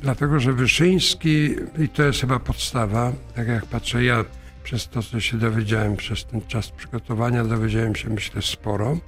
Dlatego, 0.00 0.40
że 0.40 0.52
Wyszyński, 0.52 1.54
i 1.78 1.88
to 1.88 2.02
jest 2.02 2.20
chyba 2.20 2.38
podstawa, 2.38 3.12
tak 3.34 3.48
jak 3.48 3.66
patrzę 3.66 4.04
ja, 4.04 4.24
przez 4.64 4.88
to, 4.88 5.02
co 5.02 5.20
się 5.20 5.38
dowiedziałem 5.38 5.96
przez 5.96 6.24
ten 6.24 6.40
czas 6.46 6.70
przygotowania, 6.70 7.44
dowiedziałem 7.44 7.96
się, 7.96 8.10
myślę, 8.10 8.42
sporo. 8.42 8.98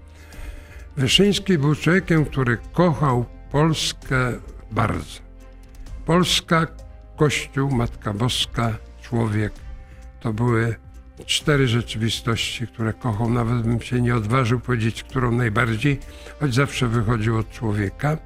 Wyszyński 0.96 1.58
był 1.58 1.74
człowiekiem, 1.74 2.24
który 2.24 2.58
kochał 2.72 3.24
Polskę 3.50 4.32
bardzo. 4.70 5.20
Polska, 6.06 6.66
Kościół, 7.16 7.70
Matka 7.70 8.12
Boska, 8.12 8.78
człowiek 9.02 9.52
to 10.20 10.32
były 10.32 10.76
cztery 11.26 11.68
rzeczywistości, 11.68 12.66
które 12.66 12.92
kochał. 12.92 13.30
Nawet 13.30 13.62
bym 13.62 13.80
się 13.80 14.00
nie 14.00 14.16
odważył 14.16 14.60
powiedzieć, 14.60 15.02
którą 15.02 15.32
najbardziej, 15.32 15.98
choć 16.40 16.54
zawsze 16.54 16.88
wychodził 16.88 17.38
od 17.38 17.50
człowieka. 17.50 18.18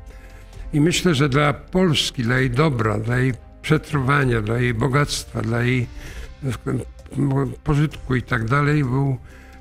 I 0.72 0.80
myślę, 0.80 1.14
że 1.14 1.28
dla 1.28 1.52
Polski, 1.52 2.22
dla 2.22 2.38
jej 2.38 2.50
dobra, 2.50 2.98
dla 2.98 3.18
jej 3.18 3.32
przetrwania, 3.62 4.40
dla 4.40 4.58
jej 4.58 4.74
bogactwa, 4.74 5.42
dla 5.42 5.62
jej 5.62 5.86
pożytku 7.64 8.16
i 8.16 8.22
tak 8.22 8.44
dalej, 8.44 8.84
był, 8.84 9.16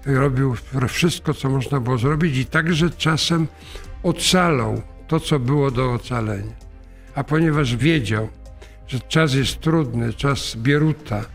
robił 0.05 0.55
wszystko, 0.87 1.33
co 1.33 1.49
można 1.49 1.79
było 1.79 1.97
zrobić 1.97 2.37
i 2.37 2.45
także 2.45 2.89
czasem 2.89 3.47
ocalał 4.03 4.81
to, 5.07 5.19
co 5.19 5.39
było 5.39 5.71
do 5.71 5.93
ocalenia. 5.93 6.53
A 7.15 7.23
ponieważ 7.23 7.75
wiedział, 7.75 8.29
że 8.87 8.99
czas 8.99 9.33
jest 9.33 9.59
trudny, 9.59 10.13
czas 10.13 10.55
Bieruta, 10.55 11.25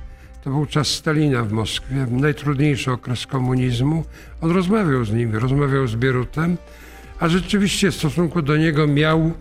to 0.45 0.51
był 0.51 0.67
czas 0.67 0.89
Stalina 0.89 1.43
w 1.43 1.53
Moskwie, 1.53 2.07
najtrudniejszy 2.11 2.93
okres 2.93 3.27
komunizmu, 3.27 4.05
on 4.41 4.51
rozmawiał 4.51 5.05
z 5.05 5.13
nimi, 5.13 5.39
rozmawiał 5.39 5.87
z 5.87 5.97
Bierutem, 5.97 6.57
a 7.21 7.29
rzeczywiście 7.29 7.91
w 7.91 7.95
stosunku 7.95 8.43
do 8.43 8.57
niego 8.57 8.87
miał 8.87 9.33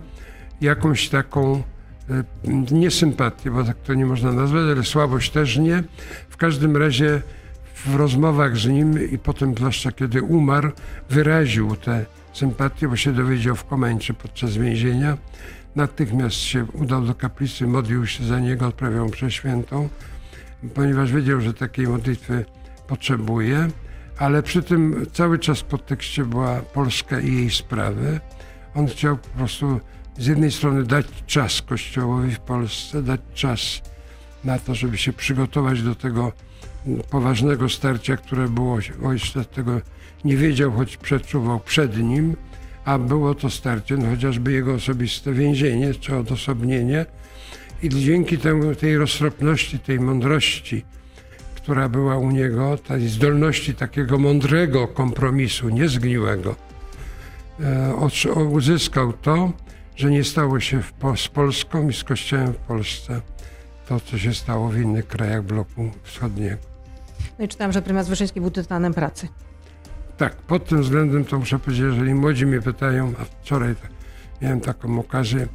jakąś 0.62 1.10
taką 1.10 1.64
e, 2.10 2.24
niesympatię, 2.72 3.52
bo 3.52 3.63
tak 3.63 3.78
to 3.78 3.94
nie 3.94 4.06
można 4.06 4.32
nazwać, 4.32 4.63
ale 4.72 4.84
słabość 4.84 5.32
też 5.32 5.58
nie. 5.58 5.84
W 6.30 6.38
każdym 6.38 6.78
razie 6.78 7.22
w 7.86 7.96
rozmowach 7.96 8.58
z 8.58 8.68
nim 8.68 9.10
i 9.12 9.18
potem, 9.18 9.56
zwłaszcza 9.56 9.92
kiedy 9.92 10.22
umarł, 10.22 10.72
wyraził 11.10 11.76
tę 11.76 12.06
sympatię, 12.34 12.88
bo 12.88 12.96
się 12.96 13.13
dowiedział 13.13 13.56
w 13.56 13.66
Komeńczy 13.66 14.13
podczas 14.13 14.58
więzienia. 14.58 15.18
Natychmiast 15.76 16.36
się 16.36 16.66
udał 16.74 17.02
do 17.02 17.16
kaplicy, 17.16 17.68
modlił 17.68 18.08
się 18.08 18.24
za 18.24 18.39
niego, 18.39 18.68
odprawiał 18.68 19.08
mszę 19.08 19.32
świętą, 19.32 19.89
ponieważ 20.74 21.12
wiedział, 21.12 21.42
że 21.42 21.54
takiej 21.54 21.88
modlitwy 21.88 22.46
potrzebuje, 22.88 23.68
ale 24.18 24.44
przy 24.44 24.63
tym 24.63 25.06
cały 25.13 25.39
czas 25.39 25.60
w 25.60 25.63
podtekście 25.63 26.26
była 26.26 26.56
Polska 26.60 27.20
i 27.20 27.34
jej 27.34 27.50
sprawy. 27.50 28.20
On 28.76 28.88
chciał 28.88 29.18
po 29.18 29.30
prostu 29.30 29.80
z 30.17 30.28
jednej 30.28 30.52
strony 30.52 30.84
dać 30.84 31.06
czas 31.28 31.62
Kościołowi 31.62 32.32
w 32.32 32.39
Polsce, 32.39 33.04
dać 33.04 33.21
czas 33.34 33.82
na 34.43 34.60
to, 34.60 34.76
żeby 34.76 34.97
się 34.97 35.13
przygotować 35.13 35.82
do 35.82 35.95
tego 35.95 36.32
poważnego 37.10 37.69
starcia, 37.69 38.17
które 38.17 38.47
było. 38.47 38.78
Ojciec 39.06 39.47
tego 39.47 39.82
nie 40.26 40.38
wiedział, 40.38 40.71
choć 40.71 40.97
przeczuwał 40.97 41.60
przed 41.60 41.97
nim, 41.97 42.36
a 42.86 42.99
było 42.99 43.36
to 43.36 43.49
starcie, 43.49 43.97
no 43.97 44.10
chociażby 44.10 44.52
jego 44.52 44.73
osobiste 44.73 45.34
więzienie 45.34 45.93
czy 45.93 46.15
odosobnienie. 46.15 47.06
I 47.84 47.89
dzięki 47.89 48.38
temu, 48.38 48.76
tej 48.76 48.97
roztropności, 48.97 49.80
tej 49.80 49.99
mądrości, 49.99 50.86
która 51.56 51.89
była 51.89 52.17
u 52.17 52.32
niego, 52.32 52.78
tej 52.78 53.08
zdolności 53.10 53.76
takiego 53.76 54.17
mądrego 54.17 54.88
kompromisu, 54.88 55.69
niezgniłego, 55.69 56.56
e, 57.60 58.43
uzyskał 58.49 59.13
to, 59.13 59.54
że 59.95 60.12
nie 60.12 60.23
stało 60.23 60.60
się 60.60 60.82
w, 60.82 60.93
z 61.15 61.27
Polską 61.27 61.89
i 61.89 61.93
z 61.93 62.03
Kościołem 62.03 62.53
w 62.53 62.58
Polsce 62.58 63.21
to, 63.88 63.99
co 63.99 64.17
się 64.17 64.34
stało 64.34 64.69
w 64.69 64.77
innych 64.77 65.08
krajach 65.08 65.43
bloku 65.43 65.91
wschodniego. 66.03 66.58
No 67.39 67.45
i 67.45 67.47
czytałam, 67.47 67.71
że 67.71 67.82
prymas 67.82 68.10
Wyszyński 68.10 68.41
był 68.41 68.51
tytanem 68.51 68.93
pracy. 68.93 69.27
Tak, 70.17 70.36
pod 70.36 70.65
tym 70.65 70.82
względem 70.82 71.25
to 71.25 71.39
muszę 71.39 71.60
powiedzieć, 71.60 71.86
jeżeli 71.86 72.13
młodzi 72.13 72.45
mnie 72.45 72.62
pytają, 72.62 73.13
a 73.21 73.25
wczoraj 73.25 73.75
miałem 74.41 74.62
taką 74.62 74.99
okazję, 74.99 75.47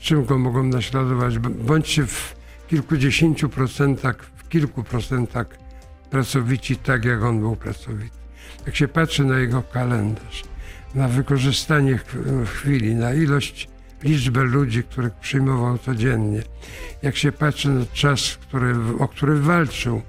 czym 0.00 0.24
go 0.24 0.38
mogą 0.38 0.62
naśladować, 0.62 1.38
bądźcie 1.38 2.06
w 2.06 2.36
kilkudziesięciu 2.68 3.48
procentach, 3.48 4.16
w 4.36 4.48
kilku 4.48 4.84
procentach 4.84 5.46
pracowici 6.10 6.76
tak, 6.76 7.04
jak 7.04 7.22
on 7.22 7.40
był 7.40 7.56
pracowity. 7.56 8.16
Jak 8.66 8.76
się 8.76 8.88
patrzy 8.88 9.24
na 9.24 9.38
jego 9.38 9.62
kalendarz, 9.62 10.44
na 10.94 11.08
wykorzystanie 11.08 11.98
ch- 11.98 12.16
chwili, 12.44 12.94
na 12.94 13.12
ilość, 13.14 13.68
liczbę 14.02 14.44
ludzi, 14.44 14.82
których 14.82 15.14
przyjmował 15.14 15.78
codziennie, 15.78 16.42
jak 17.02 17.16
się 17.16 17.32
patrzy 17.32 17.68
na 17.68 17.86
czas, 17.92 18.36
który, 18.36 18.74
o 18.98 19.08
który 19.08 19.40
walczył 19.40 20.02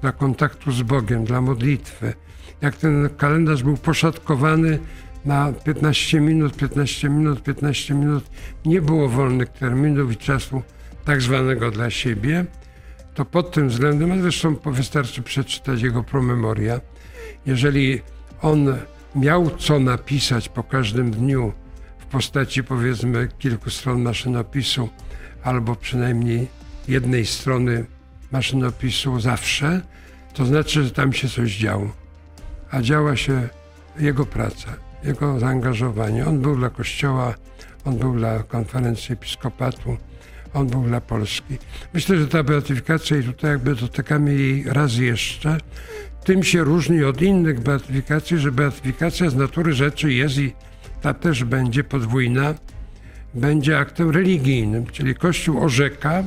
dla 0.00 0.12
kontaktu 0.12 0.72
z 0.72 0.82
Bogiem, 0.82 1.24
dla 1.24 1.40
modlitwy, 1.40 2.14
jak 2.60 2.76
ten 2.76 3.08
kalendarz 3.16 3.62
był 3.62 3.76
poszatkowany 3.76 4.78
na 5.24 5.52
15 5.52 6.20
minut, 6.20 6.56
15 6.56 7.08
minut, 7.08 7.42
15 7.42 7.94
minut, 7.94 8.24
nie 8.64 8.82
było 8.82 9.08
wolnych 9.08 9.48
terminów 9.48 10.12
i 10.12 10.16
czasu 10.16 10.62
tak 11.04 11.22
zwanego 11.22 11.70
dla 11.70 11.90
siebie, 11.90 12.44
to 13.14 13.24
pod 13.24 13.52
tym 13.52 13.68
względem, 13.68 14.12
a 14.12 14.18
zresztą 14.22 14.56
wystarczy 14.66 15.22
przeczytać 15.22 15.82
jego 15.82 16.02
promemoria, 16.02 16.80
jeżeli 17.46 18.00
on 18.42 18.74
miał 19.14 19.50
co 19.50 19.78
napisać 19.78 20.48
po 20.48 20.62
każdym 20.62 21.10
dniu 21.10 21.52
postaci 22.10 22.64
powiedzmy 22.64 23.28
kilku 23.38 23.70
stron 23.70 24.02
maszynopisu 24.02 24.88
albo 25.42 25.76
przynajmniej 25.76 26.48
jednej 26.88 27.26
strony 27.26 27.86
maszynopisu 28.32 29.20
zawsze, 29.20 29.80
to 30.34 30.46
znaczy, 30.46 30.84
że 30.84 30.90
tam 30.90 31.12
się 31.12 31.28
coś 31.28 31.56
działo. 31.56 31.92
A 32.70 32.82
działa 32.82 33.16
się 33.16 33.48
jego 33.98 34.26
praca, 34.26 34.76
jego 35.04 35.40
zaangażowanie. 35.40 36.26
On 36.26 36.40
był 36.40 36.56
dla 36.56 36.70
Kościoła, 36.70 37.34
on 37.84 37.98
był 37.98 38.16
dla 38.16 38.42
konferencji 38.42 39.12
episkopatu, 39.12 39.96
on 40.54 40.66
był 40.66 40.82
dla 40.82 41.00
Polski. 41.00 41.58
Myślę, 41.94 42.16
że 42.16 42.28
ta 42.28 42.42
beatyfikacja, 42.42 43.16
i 43.16 43.22
tutaj 43.22 43.50
jakby 43.50 43.74
dotykamy 43.74 44.34
jej 44.34 44.64
raz 44.66 44.96
jeszcze, 44.96 45.58
tym 46.24 46.42
się 46.42 46.64
różni 46.64 47.04
od 47.04 47.22
innych 47.22 47.60
beatyfikacji, 47.60 48.38
że 48.38 48.52
beatyfikacja 48.52 49.30
z 49.30 49.36
natury 49.36 49.72
rzeczy 49.72 50.12
jest 50.12 50.38
i 50.38 50.52
ta 51.02 51.14
też 51.14 51.44
będzie 51.44 51.84
podwójna, 51.84 52.54
będzie 53.34 53.78
aktem 53.78 54.10
religijnym, 54.10 54.86
czyli 54.86 55.14
Kościół 55.14 55.64
orzeka, 55.64 56.24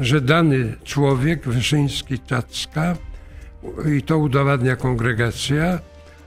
że 0.00 0.20
dany 0.20 0.74
człowiek, 0.84 1.48
Wyszyński 1.48 2.18
Czacka, 2.18 2.96
i 3.96 4.02
to 4.02 4.18
udowadnia 4.18 4.76
kongregacja, 4.76 5.78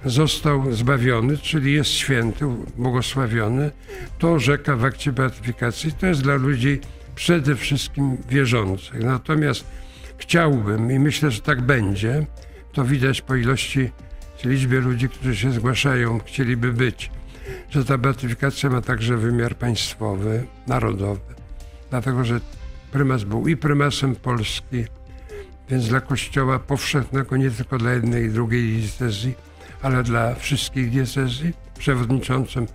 został 0.06 0.72
zbawiony, 0.74 1.38
czyli 1.38 1.74
jest 1.74 1.90
święty, 1.90 2.46
błogosławiony, 2.78 3.72
to 4.20 4.32
orzeka 4.32 4.76
w 4.76 4.86
akcie 4.86 5.12
beatyfikacji. 5.12 5.92
To 5.92 6.06
jest 6.08 6.22
dla 6.22 6.36
ludzi 6.36 6.80
przede 7.16 7.56
wszystkim 7.56 8.18
wierzących. 8.30 9.04
Natomiast 9.04 9.66
chciałbym 10.18 10.92
i 10.92 11.00
myślę, 11.00 11.32
że 11.32 11.42
tak 11.42 11.62
będzie, 11.62 12.26
to 12.74 12.86
widać 12.86 13.22
po 13.22 13.36
ilości, 13.36 13.90
liczbie 14.46 14.80
ludzi, 14.80 15.10
którzy 15.10 15.36
się 15.36 15.52
zgłaszają, 15.52 16.20
chcieliby 16.20 16.74
być, 16.74 17.12
że 17.70 17.86
ta 17.86 17.98
beatyfikacja 17.98 18.70
ma 18.70 18.82
także 18.82 19.18
wymiar 19.18 19.56
państwowy, 19.56 20.46
narodowy. 20.68 21.20
Dlatego, 21.90 22.24
że 22.24 22.40
prymas 22.92 23.24
był 23.24 23.48
i 23.48 23.58
prymasem 23.58 24.16
Polski, 24.16 24.86
więc 25.70 25.88
dla 25.88 26.02
Kościoła 26.02 26.60
powszechnego, 26.60 27.38
nie 27.38 27.52
tylko 27.52 27.78
dla 27.78 27.92
jednej 27.92 28.26
i 28.26 28.30
drugiej 28.30 28.78
diecezji, 28.78 29.34
ale 29.82 30.04
dla 30.04 30.36
wszystkich 30.36 30.90
diecezji, 30.90 31.54
przewodniczącym 31.80 32.68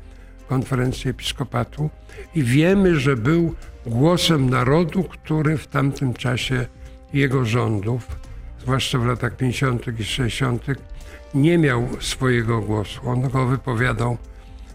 konferencji 0.48 1.10
episkopatu. 1.10 1.90
I 2.34 2.42
wiemy, 2.42 3.00
że 3.00 3.16
był 3.16 3.54
głosem 3.87 4.50
narodu, 4.50 5.04
który 5.04 5.58
w 5.58 5.66
tamtym 5.66 6.14
czasie 6.14 6.66
jego 7.12 7.44
rządów, 7.44 8.06
zwłaszcza 8.60 8.98
w 8.98 9.06
latach 9.06 9.37
50. 9.37 10.00
i 10.00 10.04
60., 10.04 10.66
nie 11.34 11.58
miał 11.58 11.88
swojego 12.00 12.60
głosu. 12.60 13.00
On 13.04 13.28
go 13.28 13.46
wypowiadał 13.46 14.18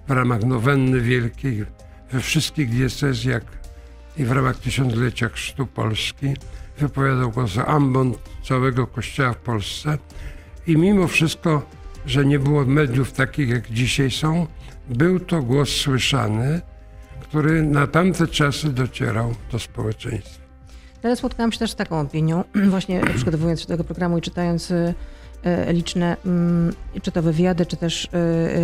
w 0.09 0.11
ramach 0.11 0.43
nowenny 0.43 1.01
wielkiej 1.01 1.65
we 2.11 2.19
wszystkich 2.19 2.69
diecezjach 2.69 3.43
i 4.17 4.25
w 4.25 4.31
ramach 4.31 4.57
tysiąclecia 4.57 5.29
Chrztu 5.29 5.67
Polski. 5.67 6.33
Wypowiadał 6.77 7.31
głos 7.31 7.57
ambon 7.57 8.13
całego 8.43 8.87
kościoła 8.87 9.33
w 9.33 9.37
Polsce 9.37 9.97
i 10.67 10.77
mimo 10.77 11.07
wszystko, 11.07 11.61
że 12.05 12.25
nie 12.25 12.39
było 12.39 12.65
mediów 12.65 13.11
takich 13.11 13.49
jak 13.49 13.71
dzisiaj 13.71 14.11
są, 14.11 14.47
był 14.89 15.19
to 15.19 15.41
głos 15.41 15.69
słyszany, 15.69 16.61
który 17.21 17.63
na 17.63 17.87
tamte 17.87 18.27
czasy 18.27 18.69
docierał 18.69 19.35
do 19.51 19.59
społeczeństwa. 19.59 20.43
Ale 21.03 21.15
spotkałam 21.15 21.51
się 21.51 21.59
też 21.59 21.71
z 21.71 21.75
taką 21.75 21.99
opinią, 21.99 22.43
właśnie 22.69 23.01
przygotowując 23.15 23.61
się 23.61 23.67
do 23.67 23.73
tego 23.73 23.83
programu 23.83 24.17
i 24.17 24.21
czytając 24.21 24.71
y, 24.71 24.93
liczne, 25.71 26.17
mm, 26.25 26.73
czy 27.01 27.11
to 27.11 27.21
wywiady, 27.21 27.65
czy 27.65 27.77
też 27.77 28.09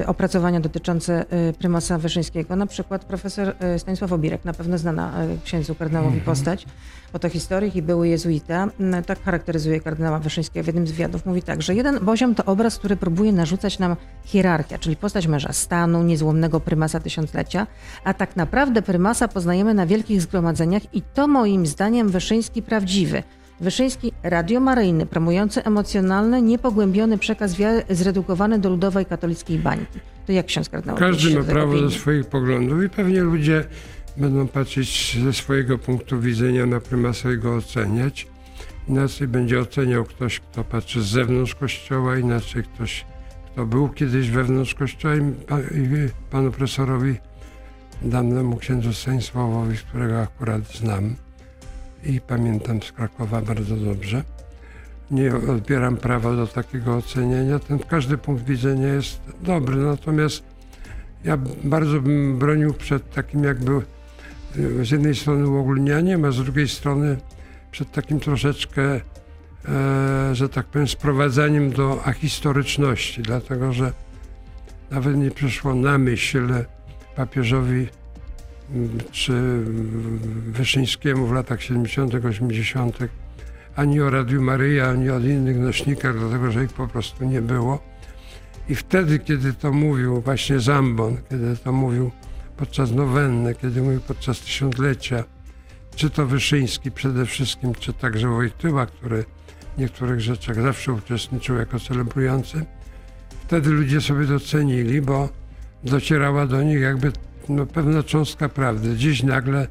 y, 0.02 0.08
opracowania 0.08 0.60
dotyczące 0.60 1.26
prymasa 1.60 1.98
Wyszyńskiego. 1.98 2.56
Na 2.56 2.66
przykład 2.66 3.06
profesor 3.06 3.56
Stanisław 3.78 4.12
Obirek, 4.12 4.46
na 4.46 4.54
pewno 4.54 4.78
znana 4.78 5.14
księdzu 5.44 5.76
kardynałowi 5.76 6.18
mhm. 6.18 6.26
postać, 6.26 6.66
fotohistoryk 7.12 7.76
i 7.76 7.82
były 7.82 8.08
jezuita, 8.08 8.68
tak 9.06 9.24
charakteryzuje 9.24 9.80
kardynała 9.82 10.20
Wyszyńskiego 10.20 10.64
w 10.64 10.68
jednym 10.68 10.88
z 10.88 10.92
wywiadów. 10.92 11.26
Mówi 11.26 11.42
tak, 11.42 11.62
że 11.62 11.76
jeden 11.76 12.00
poziom 12.00 12.36
to 12.36 12.46
obraz, 12.46 12.78
który 12.78 12.96
próbuje 12.96 13.32
narzucać 13.34 13.80
nam 13.80 13.96
hierarchia, 14.26 14.78
czyli 14.78 14.96
postać 14.96 15.28
męża 15.28 15.54
stanu, 15.54 16.04
niezłomnego 16.04 16.60
prymasa 16.60 17.00
tysiąclecia, 17.00 17.68
a 18.04 18.14
tak 18.14 18.36
naprawdę 18.36 18.82
prymasa 18.82 19.28
poznajemy 19.28 19.74
na 19.74 19.86
wielkich 19.86 20.22
zgromadzeniach 20.22 20.96
i 20.96 21.02
to 21.02 21.28
moim 21.28 21.66
zdaniem 21.66 22.10
Wyszyński 22.10 22.62
prawdziwy. 22.62 23.24
Wyszyński 23.62 24.12
radiomaryjny, 24.24 25.06
promujący 25.06 25.64
emocjonalny, 25.64 26.42
niepogłębiony 26.42 27.18
przekaz 27.18 27.56
wiary 27.56 27.84
zredukowany 27.90 28.60
do 28.60 28.70
ludowej 28.70 29.06
katolickiej 29.06 29.60
bańki. 29.60 30.00
To 30.26 30.32
jak 30.32 30.46
ksiądz 30.46 30.70
kardynał? 30.70 30.98
Każdy 30.98 31.36
ma 31.36 31.44
prawo 31.44 31.82
do 31.82 31.92
swoich 31.92 32.26
poglądów 32.26 32.84
i 32.84 32.90
pewnie 32.90 33.22
ludzie 33.22 33.66
będą 34.18 34.48
patrzeć 34.48 35.18
ze 35.24 35.34
swojego 35.34 35.78
punktu 35.78 36.20
widzenia 36.20 36.66
na 36.66 36.80
prymasa 36.80 37.32
i 37.32 37.38
go 37.38 37.56
oceniać. 37.56 38.28
Inaczej 38.88 39.28
będzie 39.28 39.60
oceniał 39.60 40.06
ktoś, 40.06 40.40
kto 40.40 40.64
patrzy 40.64 41.02
z 41.02 41.06
zewnątrz 41.06 41.56
kościoła, 41.56 42.18
inaczej 42.18 42.64
ktoś, 42.64 43.06
kto 43.52 43.66
był 43.66 43.90
kiedyś 43.90 44.30
wewnątrz 44.30 44.76
kościoła 44.76 45.16
i, 45.16 45.22
panu 46.32 46.52
profesorowi 46.52 47.16
danemu 48.02 48.58
księdzu 48.58 48.94
Stanisławowi, 48.94 49.78
którego 49.78 50.22
akurat 50.22 50.62
znam 50.68 51.16
i 52.06 52.22
pamiętam 52.22 52.84
z 52.84 52.92
Krakowa 52.92 53.42
bardzo 53.42 53.76
dobrze. 53.76 54.24
Nie 55.12 55.36
odbieram 55.36 55.98
prawa 55.98 56.36
do 56.36 56.48
takiego 56.48 56.96
oceniania. 56.96 57.60
Ten 57.60 57.80
każdy 57.80 58.18
punkt 58.18 58.46
widzenia 58.46 58.88
jest 58.88 59.22
dobry, 59.42 59.76
natomiast 59.76 60.44
ja 61.24 61.38
bardzo 61.64 62.02
bym 62.02 62.40
bronił 62.40 62.74
przed 62.74 63.14
takim 63.14 63.44
jakby 63.44 63.82
z 64.84 64.92
jednej 64.92 65.16
strony 65.16 65.50
uogólnianiem, 65.50 66.26
a 66.26 66.32
z 66.32 66.38
drugiej 66.38 66.68
strony 66.68 67.18
przed 67.72 67.92
takim 67.92 68.20
troszeczkę, 68.20 68.82
e, 68.92 69.02
że 70.36 70.50
tak 70.50 70.66
powiem, 70.66 70.88
sprowadzaniem 70.88 71.72
do 71.72 72.04
ahistoryczności, 72.06 73.22
dlatego 73.22 73.74
że 73.74 73.92
nawet 74.92 75.18
nie 75.18 75.32
przyszło 75.32 75.76
na 75.76 75.98
myśl 75.98 76.48
papieżowi 77.16 77.88
czy 79.12 79.64
Wyszyńskiemu 80.48 81.28
w 81.28 81.32
latach 81.32 81.62
70., 81.62 82.26
80., 82.26 82.98
ani 83.76 84.02
o 84.02 84.10
Radiu 84.10 84.42
Maryja, 84.42 84.90
ani 84.90 85.10
o 85.10 85.20
innych 85.20 85.60
nośnikach, 85.60 86.20
dlatego 86.20 86.52
że 86.52 86.64
ich 86.64 86.74
po 86.74 86.88
prostu 86.88 87.26
nie 87.26 87.42
było. 87.42 87.84
I 88.70 88.76
wtedy, 88.76 89.20
kiedy 89.20 89.54
to 89.54 89.72
mówił 89.72 90.22
właśnie 90.22 90.60
Zambon, 90.60 91.18
kiedy 91.30 91.58
to 91.58 91.72
mówił 91.72 92.12
podczas 92.58 92.92
nowenny, 92.92 93.56
kiedy 93.56 93.82
mówił 93.82 94.02
podczas 94.02 94.40
tysiąclecia, 94.40 95.24
czy 95.96 96.10
to 96.10 96.26
Wyszyński 96.26 96.92
przede 96.92 97.26
wszystkim, 97.26 97.76
czy 97.76 97.94
także 97.94 98.28
Wojtyła, 98.28 98.86
który 98.86 99.26
w 99.76 99.80
niektórych 99.80 100.20
rzeczach 100.20 100.62
zawsze 100.62 100.94
uczestniczył 100.94 101.56
jako 101.56 101.80
celebrujący, 101.80 102.66
wtedy 103.30 103.70
ludzie 103.70 104.02
sobie 104.02 104.26
docenili, 104.26 105.02
bo 105.02 105.30
docierała 105.84 106.48
do 106.48 106.64
nich 106.64 106.80
jakby 106.80 107.12
no, 107.50 107.66
pewna 107.66 108.04
cząstka 108.04 108.50
prawdy. 108.50 108.98
Dziś 108.98 109.24
nagle 109.24 109.68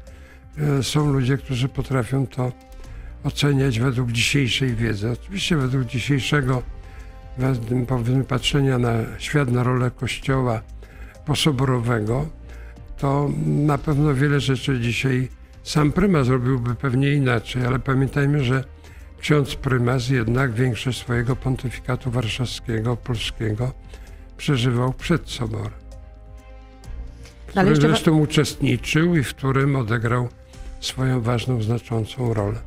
e, 0.57 0.83
są 0.83 1.13
ludzie, 1.13 1.37
którzy 1.37 1.69
potrafią 1.69 2.27
to 2.27 2.51
oceniać 3.23 3.79
według 3.79 4.11
dzisiejszej 4.11 4.75
wiedzy. 4.75 5.11
Oczywiście 5.11 5.57
według 5.57 5.85
dzisiejszego 5.85 6.63
patrzenia 8.27 8.77
na 8.77 8.93
świat, 9.17 9.51
na 9.51 9.63
rolę 9.63 9.91
Kościoła 9.91 10.61
posoborowego, 11.25 12.29
to 12.97 13.29
na 13.45 13.77
pewno 13.77 14.13
wiele 14.13 14.39
rzeczy 14.39 14.79
dzisiaj 14.79 15.29
sam 15.63 15.91
prymas 15.91 16.25
zrobiłby 16.27 16.75
pewnie 16.75 17.13
inaczej, 17.13 17.65
ale 17.65 17.79
pamiętajmy, 17.79 18.43
że 18.43 18.63
ksiądz 19.19 19.55
prymas 19.55 20.09
jednak 20.09 20.53
większość 20.53 20.99
swojego 20.99 21.35
pontyfikatu 21.35 22.11
warszawskiego, 22.11 22.97
polskiego 22.97 23.73
przeżywał 24.37 24.93
przed 24.93 25.29
soborem. 25.29 25.84
W 27.55 27.57
którym 27.57 27.81
zresztą 27.81 28.17
uczestniczył 28.17 29.15
i 29.15 29.23
w 29.23 29.29
którym 29.29 29.75
odegrał 29.75 30.29
swoją 30.79 31.21
ważną, 31.21 31.61
znaczącą 31.61 32.33
rolę 32.33 32.59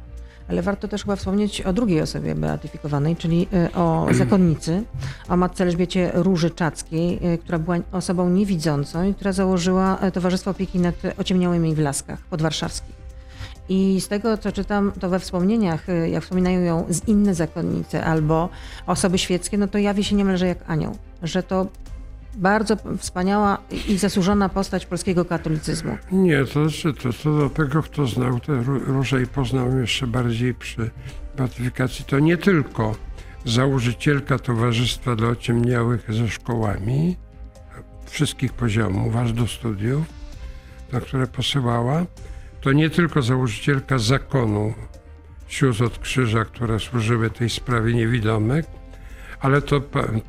ale 0.49 0.63
warto 0.63 0.89
też 0.89 1.03
chyba 1.03 1.17
wspomnieć 1.17 1.61
o 1.61 1.73
drugiej 1.73 2.01
osobie 2.01 2.35
beatyfikowanej, 2.35 3.17
czyli 3.17 3.49
y, 3.67 3.73
o 3.73 4.07
zakonnicy, 4.15 4.83
o 5.29 5.37
matce 5.37 5.65
Elżbiecie 5.65 6.11
Róży 6.15 6.51
Czackiej, 6.51 7.27
y, 7.35 7.39
która 7.39 7.59
była 7.59 7.77
osobą 7.93 8.31
niewidzącą 8.31 9.05
i 9.05 9.15
która 9.15 9.33
założyła 9.33 10.07
y, 10.07 10.13
Towarzystwo 10.13 10.51
Opieki 10.51 10.79
nad 10.79 10.95
Ociemniałymi 11.19 11.75
w 11.75 11.79
Laskach 11.79 12.21
podwarszawskich. 12.21 12.99
I 13.69 14.01
z 14.01 14.09
tego, 14.09 14.39
co 14.39 14.53
czytam, 14.53 14.93
to 15.01 15.09
we 15.09 15.21
wspomnieniach, 15.21 15.87
jak 16.11 16.23
wspominają 16.23 16.61
ją 16.61 16.85
z 16.89 17.09
inne 17.09 17.35
zakonnice 17.35 18.05
albo 18.05 18.49
osoby 18.87 19.19
świeckie, 19.19 19.59
no 19.59 19.69
to 19.69 19.79
jawi 19.79 20.05
się 20.05 20.17
niemalże 20.17 20.47
jak 20.47 20.59
anioł. 20.67 20.97
Że 21.23 21.43
to 21.43 21.67
bardzo 22.39 22.77
wspaniała 22.99 23.59
i 23.89 23.99
zasłużona 23.99 24.49
postać 24.49 24.87
polskiego 24.87 25.25
katolicyzmu. 25.25 25.99
Nie, 26.13 26.45
to 26.45 26.69
znaczy, 26.69 26.95
to, 26.95 27.13
to 27.13 27.39
do 27.39 27.51
tego, 27.51 27.83
kto 27.83 28.07
znał 28.07 28.41
te 28.41 28.63
róże 28.63 29.23
i 29.23 29.27
poznał 29.27 29.79
jeszcze 29.79 30.07
bardziej 30.07 30.55
przy 30.55 30.91
beatyfikacji, 31.37 32.05
to 32.05 32.19
nie 32.19 32.37
tylko 32.37 32.95
założycielka 33.45 34.39
Towarzystwa 34.39 35.17
dla 35.17 35.29
Ociemniałych 35.29 36.15
ze 36.15 36.29
szkołami 36.29 37.17
wszystkich 38.07 38.53
poziomów, 38.53 39.17
aż 39.17 39.33
do 39.33 39.47
studiów, 39.47 40.07
na 40.93 41.01
które 41.01 41.27
posyłała, 41.27 42.07
to 42.61 42.73
nie 42.73 42.91
tylko 42.91 43.23
założycielka 43.23 43.99
zakonu 43.99 44.75
sióstr 45.49 45.85
od 45.85 45.99
krzyża, 45.99 46.45
które 46.45 46.81
służyły 46.81 47.31
tej 47.31 47.51
sprawie 47.51 47.95
niewidomych, 47.95 48.78
ale 49.41 49.63
to 49.63 49.81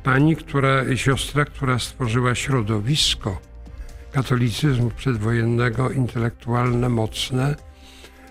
pani, 0.02 0.36
która, 0.36 0.96
siostra, 0.96 1.44
która 1.44 1.78
stworzyła 1.78 2.34
środowisko 2.34 3.38
katolicyzmu 4.12 4.90
przedwojennego, 4.90 5.90
intelektualne, 5.90 6.88
mocne, 6.88 7.56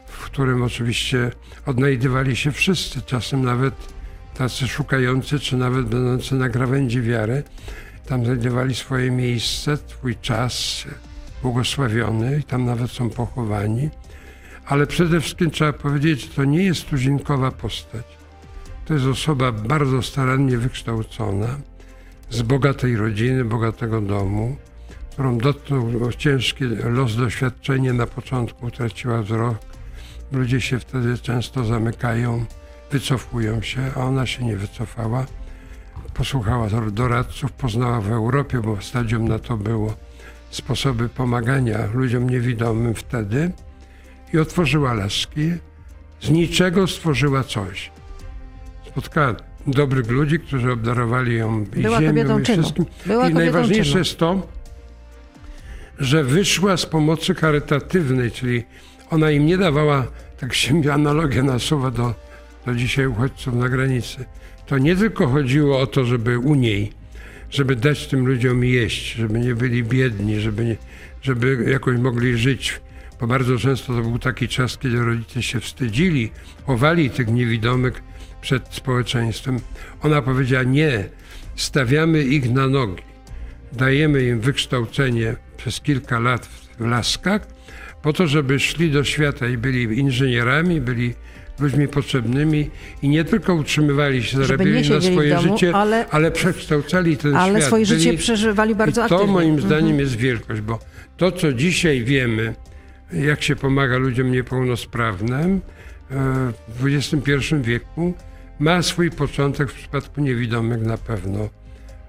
w 0.08 0.26
którym 0.26 0.64
oczywiście 0.64 1.32
odnajdywali 1.66 2.36
się 2.36 2.52
wszyscy, 2.52 3.02
czasem 3.02 3.46
nawet 3.46 3.74
tacy 4.34 4.68
szukający, 4.68 5.40
czy 5.40 5.58
nawet 5.58 5.86
będący 5.86 6.36
na 6.36 6.50
krawędzi 6.50 7.02
wiary. 7.02 7.44
Tam 8.06 8.26
znajdowali 8.26 8.76
swoje 8.76 9.12
miejsce, 9.12 9.78
swój 9.88 10.16
czas 10.16 10.84
błogosławiony 11.42 12.40
i 12.40 12.44
tam 12.44 12.66
nawet 12.66 12.92
są 12.92 13.10
pochowani. 13.10 13.90
Ale 14.66 14.88
przede 14.88 15.22
wszystkim 15.22 15.52
trzeba 15.52 15.74
powiedzieć, 15.74 16.22
że 16.22 16.28
to 16.28 16.46
nie 16.46 16.64
jest 16.64 16.90
tuzinkowa 16.90 17.52
postać. 17.52 18.19
To 18.90 18.94
jest 18.94 19.06
osoba 19.06 19.52
bardzo 19.52 20.02
starannie 20.02 20.58
wykształcona, 20.58 21.48
z 22.30 22.42
bogatej 22.42 22.98
rodziny, 22.98 23.46
bogatego 23.46 24.02
domu, 24.02 24.56
którą 25.12 25.38
dotknął 25.38 26.12
ciężki 26.18 26.64
los 26.84 27.16
doświadczenie 27.16 27.94
na 27.94 28.08
początku, 28.08 28.66
utraciła 28.66 29.22
wzrok. 29.22 29.58
Ludzie 30.32 30.62
się 30.62 30.80
wtedy 30.80 31.18
często 31.18 31.66
zamykają, 31.66 32.46
wycofują 32.92 33.62
się, 33.62 33.92
a 33.96 34.00
ona 34.00 34.26
się 34.26 34.46
nie 34.46 34.58
wycofała. 34.58 35.26
Posłuchała 36.14 36.68
doradców, 36.92 37.52
poznała 37.52 38.02
w 38.02 38.12
Europie, 38.12 38.62
bo 38.62 38.82
stadium 38.82 39.28
na 39.28 39.40
to 39.40 39.58
było, 39.58 39.94
sposoby 40.50 41.10
pomagania 41.10 41.78
ludziom 41.94 42.30
niewidomym 42.30 42.96
wtedy 42.96 43.52
i 44.34 44.38
otworzyła 44.38 44.94
laski. 44.94 45.52
Z 46.22 46.30
niczego 46.30 46.88
stworzyła 46.88 47.44
coś 47.44 47.99
spotkała 49.02 49.36
dobrych 49.68 50.10
ludzi, 50.10 50.40
którzy 50.40 50.72
obdarowali 50.72 51.36
ją 51.36 51.66
Była 51.66 52.02
ziemią 52.02 52.40
i 52.40 52.44
wszystkim. 52.44 52.86
Była 53.06 53.30
I 53.30 53.34
najważniejsze 53.34 53.90
czynu. 53.90 54.00
jest 54.00 54.18
to, 54.18 54.48
że 56.00 56.24
wyszła 56.24 56.78
z 56.78 56.86
pomocy 56.86 57.36
charytatywnej, 57.36 58.32
czyli 58.32 58.64
ona 59.10 59.32
im 59.32 59.46
nie 59.46 59.58
dawała, 59.58 60.08
tak 60.40 60.54
się 60.54 60.82
analogia 60.94 61.44
nasuwa 61.44 61.92
do, 61.92 62.14
do 62.66 62.76
dzisiaj 62.76 63.08
uchodźców 63.08 63.56
na 63.56 63.70
granicy. 63.70 64.26
To 64.66 64.78
nie 64.78 64.96
tylko 64.96 65.28
chodziło 65.28 65.80
o 65.80 65.88
to, 65.88 66.06
żeby 66.06 66.40
u 66.40 66.56
niej 66.56 67.00
żeby 67.52 67.76
dać 67.76 68.08
tym 68.08 68.28
ludziom 68.28 68.64
jeść, 68.64 69.14
żeby 69.14 69.40
nie 69.40 69.56
byli 69.56 69.84
biedni, 69.84 70.40
żeby, 70.40 70.66
nie, 70.66 70.76
żeby 71.22 71.66
jakoś 71.72 71.98
mogli 71.98 72.38
żyć. 72.38 72.82
Bo 73.20 73.28
bardzo 73.28 73.58
często 73.58 73.94
to 73.94 74.02
był 74.02 74.20
taki 74.20 74.48
czas, 74.48 74.78
kiedy 74.78 75.06
rodzice 75.06 75.44
się 75.44 75.60
wstydzili, 75.60 76.32
chowali 76.66 77.10
tych 77.10 77.28
niewidomych 77.28 78.04
przed 78.42 78.68
społeczeństwem. 78.74 79.60
Ona 80.02 80.22
powiedziała 80.22 80.64
nie, 80.64 81.04
stawiamy 81.56 82.24
ich 82.24 82.52
na 82.52 82.68
nogi, 82.68 83.04
dajemy 83.74 84.24
im 84.24 84.40
wykształcenie 84.40 85.36
przez 85.58 85.82
kilka 85.82 86.20
lat 86.20 86.46
w 86.46 86.80
laskach, 86.86 87.48
po 88.02 88.14
to, 88.14 88.28
żeby 88.28 88.60
szli 88.60 88.92
do 88.92 89.04
świata 89.04 89.48
i 89.48 89.58
byli 89.58 90.00
inżynierami, 90.00 90.82
byli 90.82 91.14
ludźmi 91.60 91.88
potrzebnymi 91.88 92.70
i 93.02 93.10
nie 93.10 93.24
tylko 93.24 93.54
utrzymywali 93.54 94.24
się, 94.24 94.38
nie 94.38 94.90
na 94.90 95.02
swoje 95.02 95.36
domu, 95.36 95.54
życie, 95.58 95.76
ale- 95.76 96.06
ale, 96.10 96.32
przekształcali 96.32 97.18
ten 97.18 97.36
Ale 97.36 97.54
świat. 97.54 97.68
swoje 97.68 97.86
życie 97.86 98.06
Byli- 98.06 98.18
przeżywali 98.18 98.76
bardzo 98.76 99.06
i 99.06 99.10
to 99.10 99.16
aktywnie. 99.16 99.34
moim 99.34 99.50
Mhm. 99.54 99.68
zdaniem 99.68 100.00
jest 100.00 100.16
wielkość, 100.16 100.62
bo 100.62 100.80
to, 101.18 101.32
co 101.32 101.54
dzisiaj 101.54 102.04
wiemy, 102.04 102.56
jak 103.14 103.44
się 103.44 103.56
pomaga 103.56 103.98
ludziom 103.98 104.32
niepełnosprawnym 104.32 105.62
e, 106.12 106.52
w 106.68 106.86
XXI 106.86 107.56
wieku, 107.62 108.14
ma 108.60 108.82
swój 108.82 109.12
początek 109.12 109.72
w 109.72 109.74
przypadku 109.74 110.22
niewidomych 110.22 110.82
na 110.82 110.98
pewno. 110.98 111.50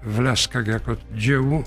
W 0.03 0.19
Laskach 0.19 0.67
jako 0.67 0.95
dziełu, 1.15 1.63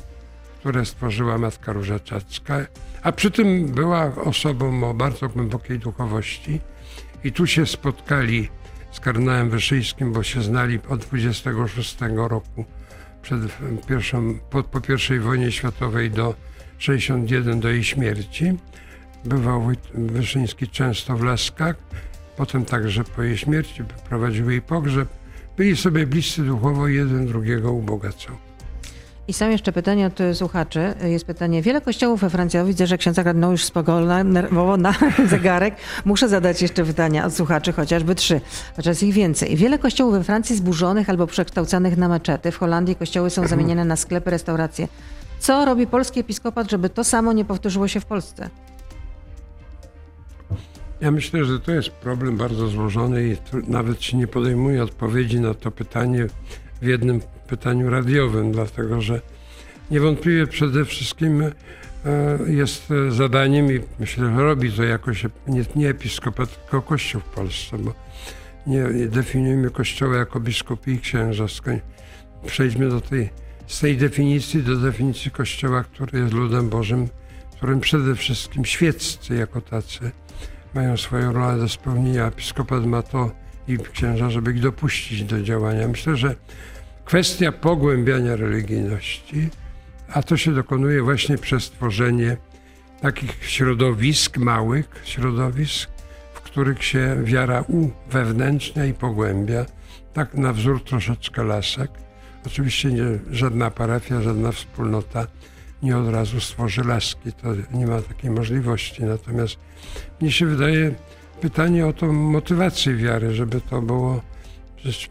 które 0.59 0.85
stworzyła 0.85 1.39
Matka 1.39 1.73
Róża 1.73 2.01
Czacka, 2.01 2.67
a 3.03 3.13
przy 3.13 3.31
tym 3.31 3.67
była 3.67 4.15
osobą 4.15 4.91
o 4.91 4.95
bardzo 4.95 5.29
głębokiej 5.29 5.79
duchowości. 5.79 6.61
I 7.25 7.33
tu 7.33 7.47
się 7.47 7.67
spotkali 7.67 8.49
z 8.93 9.01
kardynałem 9.01 9.51
Wyszyńskim, 9.51 10.13
bo 10.13 10.23
się 10.23 10.43
znali 10.43 10.79
od 10.89 11.01
26 11.01 11.97
roku 12.17 12.65
przed 13.23 13.41
pierwszą, 13.87 14.39
po, 14.51 14.63
po 14.63 14.81
pierwszej 14.81 15.21
wojnie 15.21 15.53
światowej 15.53 16.11
do 16.11 16.35
61 16.79 17.61
do 17.61 17.69
jej 17.69 17.85
śmierci. 17.85 18.59
Bywał 19.25 19.71
Wyszyński 19.95 20.69
często 20.69 21.17
w 21.17 21.23
Laskach, 21.23 21.77
potem 22.37 22.65
także 22.65 23.05
po 23.05 23.23
jej 23.23 23.37
śmierci 23.37 23.83
prowadził 24.09 24.51
jej 24.51 24.63
pogrzeb. 24.63 25.09
Byli 25.57 25.77
sobie 25.77 26.07
bliscy 26.07 26.43
duchowo, 26.43 26.89
jeden 26.89 27.27
drugiego 27.27 27.73
ubogacał. 27.73 28.37
I 29.29 29.33
są 29.33 29.51
jeszcze 29.51 29.73
pytania 29.73 30.07
od 30.07 30.21
e, 30.21 30.35
słuchaczy. 30.35 30.95
Jest 31.05 31.25
pytanie, 31.25 31.63
wiele 31.63 31.81
kościołów 31.81 32.21
we 32.21 32.31
Francji, 32.31 32.61
widzę, 32.65 32.87
że 32.87 32.99
księdza 32.99 33.25
kardynał 33.25 33.51
już 33.51 33.65
spogląda 33.65 34.25
nerwowo 34.25 34.77
na 34.77 34.95
zegarek. 35.31 35.75
Muszę 36.05 36.29
zadać 36.29 36.63
jeszcze 36.63 36.85
pytania 36.85 37.27
od 37.27 37.35
słuchaczy, 37.35 37.73
chociażby 37.73 38.15
trzy, 38.15 38.41
chociaż 38.77 39.03
ich 39.03 39.15
więcej. 39.15 39.57
Wiele 39.57 39.79
kościołów 39.79 40.15
we 40.15 40.25
Francji 40.25 40.57
zburzonych 40.57 41.11
albo 41.11 41.27
przekształcanych 41.27 41.97
na 41.97 42.09
meczety. 42.09 42.51
W 42.51 42.59
Holandii 42.59 42.97
kościoły 42.97 43.31
są 43.31 43.47
zamieniane 43.47 43.85
na 43.85 43.97
sklepy, 43.97 44.31
restauracje. 44.31 44.89
Co 45.39 45.65
robi 45.65 45.87
polski 45.87 46.21
episkopat, 46.21 46.71
żeby 46.71 46.91
to 46.91 47.05
samo 47.05 47.33
nie 47.33 47.45
powtórzyło 47.45 47.89
się 47.89 48.01
w 48.01 48.05
Polsce? 48.05 48.51
Ja 51.05 51.11
myślę, 51.11 51.45
że 51.45 51.61
to 51.61 51.73
jest 51.73 51.91
problem 51.91 52.37
bardzo 52.37 52.69
złożony 52.69 53.29
i 53.29 53.37
nawet 53.71 54.03
się 54.03 54.17
nie 54.17 54.27
podejmuje 54.27 54.83
odpowiedzi 54.83 55.41
na 55.41 55.55
to 55.55 55.71
pytanie 55.71 56.27
w 56.83 56.87
jednym 56.87 57.21
pytaniu 57.47 57.91
radiowym, 57.91 58.53
dlatego 58.53 59.01
że 59.01 59.21
niewątpliwie 59.91 60.47
przede 60.47 60.85
wszystkim 60.85 61.43
e, 61.43 61.53
jest 62.47 62.91
e, 62.91 63.11
zadaniem 63.11 63.73
i 63.73 63.81
myślę, 63.99 64.35
że 64.35 64.43
robi 64.43 64.73
to 64.73 64.85
jakoś 64.85 65.27
nie, 65.47 65.65
nie 65.77 65.89
episkopat, 65.89 66.63
tylko 66.63 66.83
Kościół 66.83 67.21
w 67.21 67.25
Polsce, 67.25 67.79
bo 67.79 67.95
nie, 68.67 68.83
nie 68.95 69.07
definiujemy 69.07 69.71
Kościoła 69.71 70.17
jako 70.17 70.41
biskupi 70.41 70.93
i 70.93 71.01
księża. 71.01 71.47
Przejdźmy 72.47 72.89
do 72.89 73.01
tej, 73.01 73.31
z 73.67 73.81
tej 73.81 73.97
definicji 73.97 74.63
do 74.63 74.77
definicji 74.77 75.31
Kościoła, 75.31 75.85
który 75.85 76.19
jest 76.19 76.33
ludem 76.33 76.69
Bożym, 76.69 77.09
którym 77.57 77.81
przede 77.81 78.15
wszystkim 78.15 78.65
świeccy 78.65 79.35
jako 79.35 79.61
tacy 79.61 80.11
mają 80.75 80.97
swoją 80.97 81.33
rolę 81.33 81.59
do 81.59 81.69
spełnienia. 81.69 82.27
Episkopat 82.27 82.87
ma 82.87 83.03
to 83.03 83.31
i 83.69 83.79
księża, 83.79 84.31
żeby 84.31 84.53
ich 84.53 84.61
dopuścić 84.61 85.25
do 85.25 85.43
działania. 85.43 85.89
Myślę, 85.89 86.17
że 86.17 86.35
kwestia 87.05 87.53
pogłębiania 87.53 88.37
religijności, 88.37 89.49
a 90.13 90.23
to 90.23 90.37
się 90.37 90.55
dokonuje 90.55 91.03
właśnie 91.03 91.39
przez 91.39 91.71
tworzenie 91.71 92.37
takich 93.01 93.45
środowisk, 93.45 94.39
małych 94.39 95.03
środowisk, 95.05 95.91
w 96.35 96.41
których 96.41 96.85
się 96.85 97.17
wiara 97.25 97.65
uwewnętrznia 97.69 98.87
i 98.87 98.95
pogłębia, 98.95 99.67
tak 100.13 100.35
na 100.35 100.53
wzór 100.53 100.85
troszeczkę 100.85 101.45
lasek. 101.45 101.91
Oczywiście 102.47 102.93
nie, 102.93 103.05
żadna 103.31 103.71
parafia, 103.71 104.23
żadna 104.23 104.53
wspólnota 104.53 105.27
nie 105.85 105.97
od 105.97 106.09
razu 106.09 106.41
stworzy 106.41 106.85
laski, 106.85 107.33
to 107.33 107.49
nie 107.73 107.87
ma 107.87 108.03
takiej 108.03 108.31
możliwości. 108.31 109.05
Natomiast 109.05 109.57
mnie 110.21 110.33
się 110.33 110.47
wydaje 110.47 110.95
pytanie 111.41 111.87
o 111.87 111.93
tą 111.93 112.13
motywację 112.13 112.95
wiary, 112.97 113.35
żeby 113.35 113.61
to 113.61 113.83
było 113.83 114.21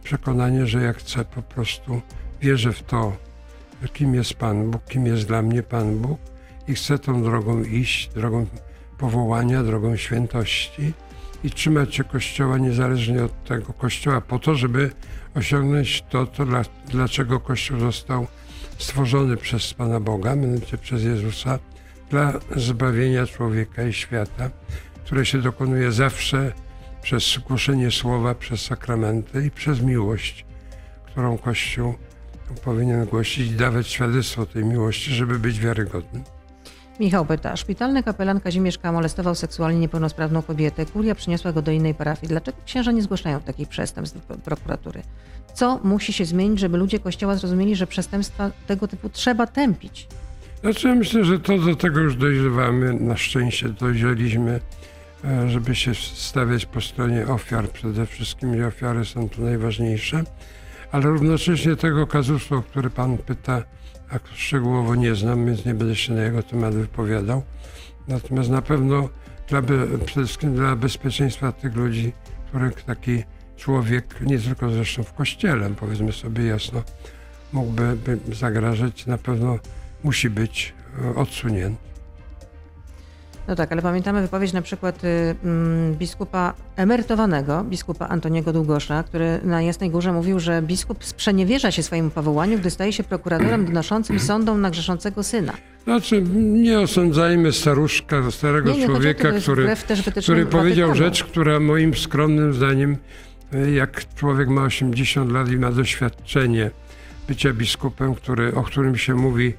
przekonanie, 0.03 0.67
że 0.67 0.81
ja 0.81 0.93
chcę 0.93 1.25
po 1.25 1.41
prostu, 1.41 2.01
wierzę 2.41 2.73
w 2.73 2.83
to, 2.83 3.17
kim 3.93 4.15
jest 4.15 4.33
Pan 4.33 4.71
Bóg, 4.71 4.85
kim 4.85 5.05
jest 5.05 5.27
dla 5.27 5.41
mnie 5.41 5.63
Pan 5.63 5.97
Bóg 5.97 6.19
i 6.67 6.73
chcę 6.73 6.99
tą 6.99 7.23
drogą 7.23 7.63
iść, 7.63 8.09
drogą 8.09 8.45
powołania, 8.97 9.63
drogą 9.63 9.95
świętości 9.95 10.93
i 11.43 11.51
trzymać 11.51 11.95
się 11.95 12.03
Kościoła 12.03 12.57
niezależnie 12.57 13.23
od 13.23 13.43
tego 13.43 13.73
Kościoła 13.73 14.21
po 14.21 14.39
to, 14.39 14.55
żeby 14.55 14.91
osiągnąć 15.35 16.03
to, 16.09 16.25
to 16.25 16.45
dla, 16.45 16.61
dlaczego 16.87 17.39
Kościół 17.39 17.79
został 17.79 18.27
stworzony 18.77 19.37
przez 19.37 19.73
Pana 19.73 19.99
Boga, 19.99 20.35
mianowicie 20.35 20.77
przez 20.77 21.03
Jezusa, 21.03 21.59
dla 22.09 22.33
zbawienia 22.55 23.27
człowieka 23.27 23.83
i 23.83 23.93
świata, 23.93 24.49
które 25.05 25.25
się 25.25 25.41
dokonuje 25.41 25.91
zawsze 25.91 26.51
przez 27.01 27.37
głoszenie 27.47 27.91
słowa, 27.91 28.35
przez 28.35 28.61
sakramenty 28.61 29.45
i 29.45 29.51
przez 29.51 29.81
miłość, 29.81 30.45
którą 31.05 31.37
Kościół 31.37 31.95
powinien 32.63 33.05
głosić 33.05 33.51
i 33.51 33.55
dawać 33.55 33.87
świadectwo 33.87 34.45
tej 34.45 34.65
miłości, 34.65 35.11
żeby 35.11 35.39
być 35.39 35.59
wiarygodnym. 35.59 36.23
Michał 36.99 37.25
pyta, 37.25 37.55
szpitalny 37.55 38.03
kapelan 38.03 38.39
Kazimierz 38.39 38.77
K. 38.77 38.91
molestował 38.91 39.35
seksualnie 39.35 39.79
niepełnosprawną 39.79 40.41
kobietę. 40.41 40.85
Kuria 40.85 41.15
przyniosła 41.15 41.51
go 41.51 41.61
do 41.61 41.71
innej 41.71 41.93
parafii. 41.93 42.27
Dlaczego 42.27 42.57
księża 42.65 42.91
nie 42.91 43.01
zgłaszają 43.01 43.39
takich 43.39 43.67
przestępstw 43.67 44.27
do 44.27 44.35
prokuratury? 44.35 45.01
Co 45.53 45.79
musi 45.83 46.13
się 46.13 46.25
zmienić, 46.25 46.59
żeby 46.59 46.77
ludzie 46.77 46.99
Kościoła 46.99 47.35
zrozumieli, 47.35 47.75
że 47.75 47.87
przestępstwa 47.87 48.51
tego 48.67 48.87
typu 48.87 49.09
trzeba 49.09 49.47
tępić? 49.47 50.07
Znaczy 50.61 50.87
ja 50.87 50.95
myślę, 50.95 51.25
że 51.25 51.39
to 51.39 51.57
do 51.57 51.75
tego 51.75 51.99
już 51.99 52.15
dojrzewamy. 52.15 52.93
Na 52.93 53.17
szczęście 53.17 53.69
dojrzeliśmy, 53.69 54.59
e, 55.25 55.49
żeby 55.49 55.75
się 55.75 55.95
stawiać 55.95 56.65
po 56.65 56.81
stronie 56.81 57.27
ofiar 57.27 57.69
przede 57.69 58.05
wszystkim 58.05 58.55
i 58.55 58.63
ofiary 58.63 59.05
są 59.05 59.29
tu 59.29 59.41
najważniejsze. 59.41 60.23
Ale 60.91 61.05
równocześnie 61.05 61.75
tego 61.75 62.07
kazusu, 62.07 62.55
o 62.55 62.61
który 62.61 62.89
Pan 62.89 63.17
pyta, 63.17 63.63
a 64.13 64.35
szczegółowo 64.35 64.95
nie 64.95 65.15
znam, 65.15 65.45
więc 65.45 65.65
nie 65.65 65.73
będę 65.73 65.95
się 65.95 66.13
na 66.13 66.21
jego 66.21 66.43
temat 66.43 66.75
wypowiadał. 66.75 67.43
Natomiast 68.07 68.49
na 68.49 68.61
pewno 68.61 69.09
dla, 69.47 69.61
przede 70.05 70.25
wszystkim 70.25 70.55
dla 70.55 70.75
bezpieczeństwa 70.75 71.51
tych 71.51 71.75
ludzi, 71.75 72.13
których 72.47 72.83
taki 72.83 73.23
człowiek, 73.57 74.21
nie 74.21 74.39
tylko 74.39 74.69
zresztą 74.69 75.03
w 75.03 75.13
kościele, 75.13 75.69
powiedzmy 75.69 76.13
sobie 76.13 76.45
jasno, 76.45 76.83
mógłby 77.53 77.95
by 77.95 78.35
zagrażać, 78.35 79.05
na 79.05 79.17
pewno 79.17 79.59
musi 80.03 80.29
być 80.29 80.73
e, 81.05 81.15
odsunięty. 81.15 81.92
No 83.47 83.55
tak, 83.55 83.71
ale 83.71 83.81
pamiętamy 83.81 84.21
wypowiedź 84.21 84.53
na 84.53 84.61
przykład 84.61 85.03
y, 85.03 85.35
mm, 85.43 85.95
biskupa 85.95 86.53
emerytowanego, 86.75 87.63
biskupa 87.63 88.07
Antoniego 88.07 88.53
Długosza, 88.53 89.03
który 89.03 89.39
na 89.43 89.61
Jasnej 89.61 89.89
Górze 89.89 90.13
mówił, 90.13 90.39
że 90.39 90.61
biskup 90.61 91.05
sprzeniewierza 91.05 91.71
się 91.71 91.83
swojemu 91.83 92.09
powołaniu, 92.09 92.57
gdy 92.57 92.69
staje 92.69 92.93
się 92.93 93.03
prokuratorem 93.03 93.65
donoszącym 93.65 94.19
sądom 94.19 94.61
na 94.61 94.69
grzeszącego 94.69 95.23
syna. 95.23 95.53
Znaczy, 95.83 96.23
nie 96.35 96.79
osądzajmy 96.79 97.51
staruszka, 97.51 98.31
starego 98.31 98.71
Nie, 98.71 98.79
nie, 98.79 98.85
człowieka, 98.85 99.31
to 99.31 99.41
który, 99.41 99.75
który 100.21 100.45
powiedział 100.45 100.95
rzecz, 100.95 101.23
która 101.23 101.59
moim 101.59 101.95
skromnym 101.95 102.53
zdaniem, 102.53 102.97
e, 103.53 103.71
jak 103.71 104.15
człowiek 104.15 104.49
ma 104.49 104.63
80 104.63 105.31
lat 105.31 105.51
i 105.51 105.57
ma 105.57 105.71
doświadczenie 105.71 106.71
bycia 107.27 107.53
biskupem, 107.53 108.15
który, 108.15 108.55
o 108.55 108.63
którym 108.63 108.97
się 108.97 109.15
mówi 109.15 109.53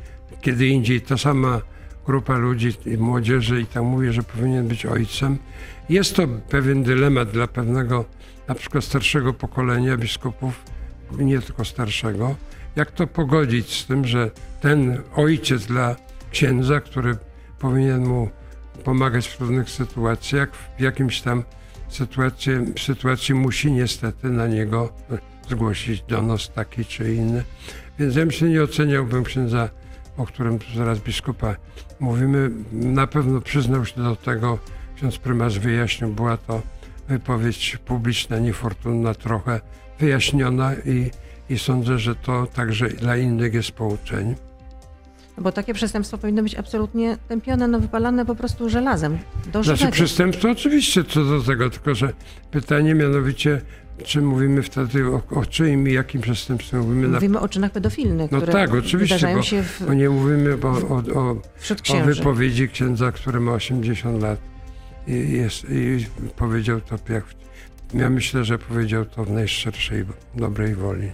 kiedy 0.45 0.67
indziej, 0.67 1.01
ta 1.01 1.19
sama 1.19 1.61
grupa 2.07 2.37
ludzi 2.37 2.73
młodzieży 2.99 3.61
i 3.61 3.67
tak 3.67 3.83
mówi, 3.83 4.13
że 4.13 4.23
powinien 4.23 4.69
być 4.69 4.87
ojcem. 4.87 5.39
Jest 5.89 6.17
to 6.17 6.23
pewien 6.49 6.83
dylemat 6.83 7.31
dla 7.31 7.47
pewnego 7.47 8.05
na 8.49 8.55
przykład 8.55 8.85
starszego 8.85 9.33
pokolenia 9.33 9.97
biskupów, 9.97 10.65
nie 11.19 11.41
tylko 11.41 11.65
starszego, 11.65 12.37
jak 12.77 12.91
to 12.91 13.07
pogodzić 13.07 13.81
z 13.81 13.87
tym, 13.87 14.07
że 14.07 14.31
ten 14.61 15.03
ojciec 15.17 15.67
dla 15.67 15.97
księdza, 16.31 16.81
który 16.81 17.17
powinien 17.59 18.07
mu 18.07 18.29
pomagać 18.85 19.29
w 19.29 19.37
trudnych 19.37 19.71
sytuacjach, 19.71 20.49
w 20.79 20.81
jakimś 20.81 21.21
tam 21.21 21.45
sytuacji, 21.89 22.53
sytuacji 22.79 23.35
musi 23.35 23.73
niestety 23.73 24.31
na 24.31 24.47
niego 24.47 24.93
zgłosić 25.49 26.03
donos 26.03 26.51
taki 26.51 26.85
czy 26.85 27.15
inny. 27.15 27.45
Więc 27.99 28.17
ja 28.17 28.27
myślę, 28.27 28.49
nie 28.49 28.63
oceniałbym 28.63 29.25
księdza, 29.25 29.69
o 30.17 30.27
którym 30.27 30.59
zaraz 30.77 30.99
biskupa 30.99 31.57
mówimy. 32.05 32.51
Na 32.73 33.07
pewno 33.07 33.41
przyznał 33.41 33.85
się 33.85 33.97
do 33.97 34.17
tego, 34.17 34.59
ksiądz 34.97 35.19
prymas 35.19 35.57
wyjaśnił, 35.57 36.11
była 36.11 36.37
to 36.37 36.63
wypowiedź 37.09 37.79
publiczna, 37.85 38.39
niefortunna 38.39 39.15
trochę, 39.15 39.61
wyjaśniona 39.99 40.75
i, 40.75 41.11
i 41.51 41.59
sądzę, 41.59 41.99
że 41.99 42.15
to 42.15 42.47
także 42.47 42.89
dla 42.89 43.17
innych 43.17 43.55
jest 43.55 43.71
pouczeń. 43.71 44.35
No 45.37 45.43
Bo 45.43 45.53
takie 45.53 45.75
przestępstwo 45.75 46.19
powinno 46.19 46.43
być 46.43 46.55
absolutnie 46.55 47.17
tępione, 47.29 47.69
no 47.69 47.81
wypalane 47.81 48.27
po 48.27 48.35
prostu 48.35 48.69
żelazem. 48.69 49.19
Do 49.53 49.63
Znaczy 49.63 49.79
żywego. 49.79 49.93
przestępstwo 49.93 50.51
oczywiście 50.51 51.05
co 51.05 51.25
do 51.25 51.43
tego, 51.43 51.71
tylko 51.71 51.95
że 51.95 52.13
pytanie 52.51 52.95
mianowicie, 52.95 53.61
czy 54.03 54.21
mówimy 54.23 54.63
wtedy 54.63 55.07
o, 55.07 55.23
o 55.31 55.47
czyim 55.47 55.89
i 55.89 55.93
jakim 55.93 56.21
przestępstwie 56.21 56.77
mówimy 56.77 57.09
na 57.09 57.15
Mówimy 57.15 57.41
o 57.41 57.49
czynach 57.49 57.73
pedofilnych, 57.73 58.31
No 58.31 58.39
które 58.41 58.53
tak, 58.53 58.75
oczywiście, 58.75 59.35
bo- 59.37 59.43
się 59.43 59.63
w, 59.63 59.83
bo 59.87 59.95
nie 59.95 60.11
mówimy 60.11 60.59
o, 60.63 60.69
o, 60.69 61.03
o, 61.21 61.31
o 62.01 62.05
wypowiedzi 62.05 62.69
księdza, 62.69 63.13
który 63.13 63.41
ma 63.41 63.53
80 63.53 64.23
lat 64.23 64.39
i, 65.07 65.33
jest, 65.33 65.67
i 65.71 66.07
powiedział 66.37 66.81
to 66.81 67.13
jak. 67.13 67.25
Ja 67.95 68.11
myślę, 68.11 68.45
że 68.45 68.59
powiedział 68.59 69.05
to 69.05 69.25
w 69.25 69.31
najszczerszej 69.31 70.05
dobrej 70.35 70.75
woli. 70.75 71.11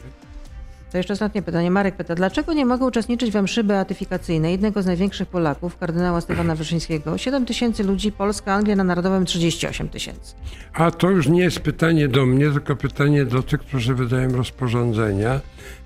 To 0.92 0.98
jeszcze 0.98 1.12
ostatnie 1.12 1.42
pytanie. 1.42 1.70
Marek 1.70 1.96
pyta, 1.96 2.14
dlaczego 2.14 2.52
nie 2.52 2.66
mogę 2.66 2.86
uczestniczyć 2.86 3.30
w 3.30 3.42
mszy 3.42 3.64
beatyfikacyjnej 3.64 4.52
jednego 4.52 4.82
z 4.82 4.86
największych 4.86 5.28
Polaków, 5.28 5.78
kardynała 5.78 6.20
Stefana 6.20 6.54
Wyszyńskiego? 6.54 7.18
7 7.18 7.46
tysięcy 7.46 7.84
ludzi, 7.84 8.12
Polska, 8.12 8.54
Anglia 8.54 8.76
na 8.76 8.84
Narodowym 8.84 9.26
38 9.26 9.88
tysięcy. 9.88 10.34
A 10.72 10.90
to 10.90 11.10
już 11.10 11.28
nie 11.28 11.42
jest 11.42 11.60
pytanie 11.60 12.08
do 12.08 12.26
mnie, 12.26 12.50
tylko 12.50 12.76
pytanie 12.76 13.24
do 13.24 13.42
tych, 13.42 13.60
którzy 13.60 13.94
wydają 13.94 14.32
rozporządzenia 14.32 15.40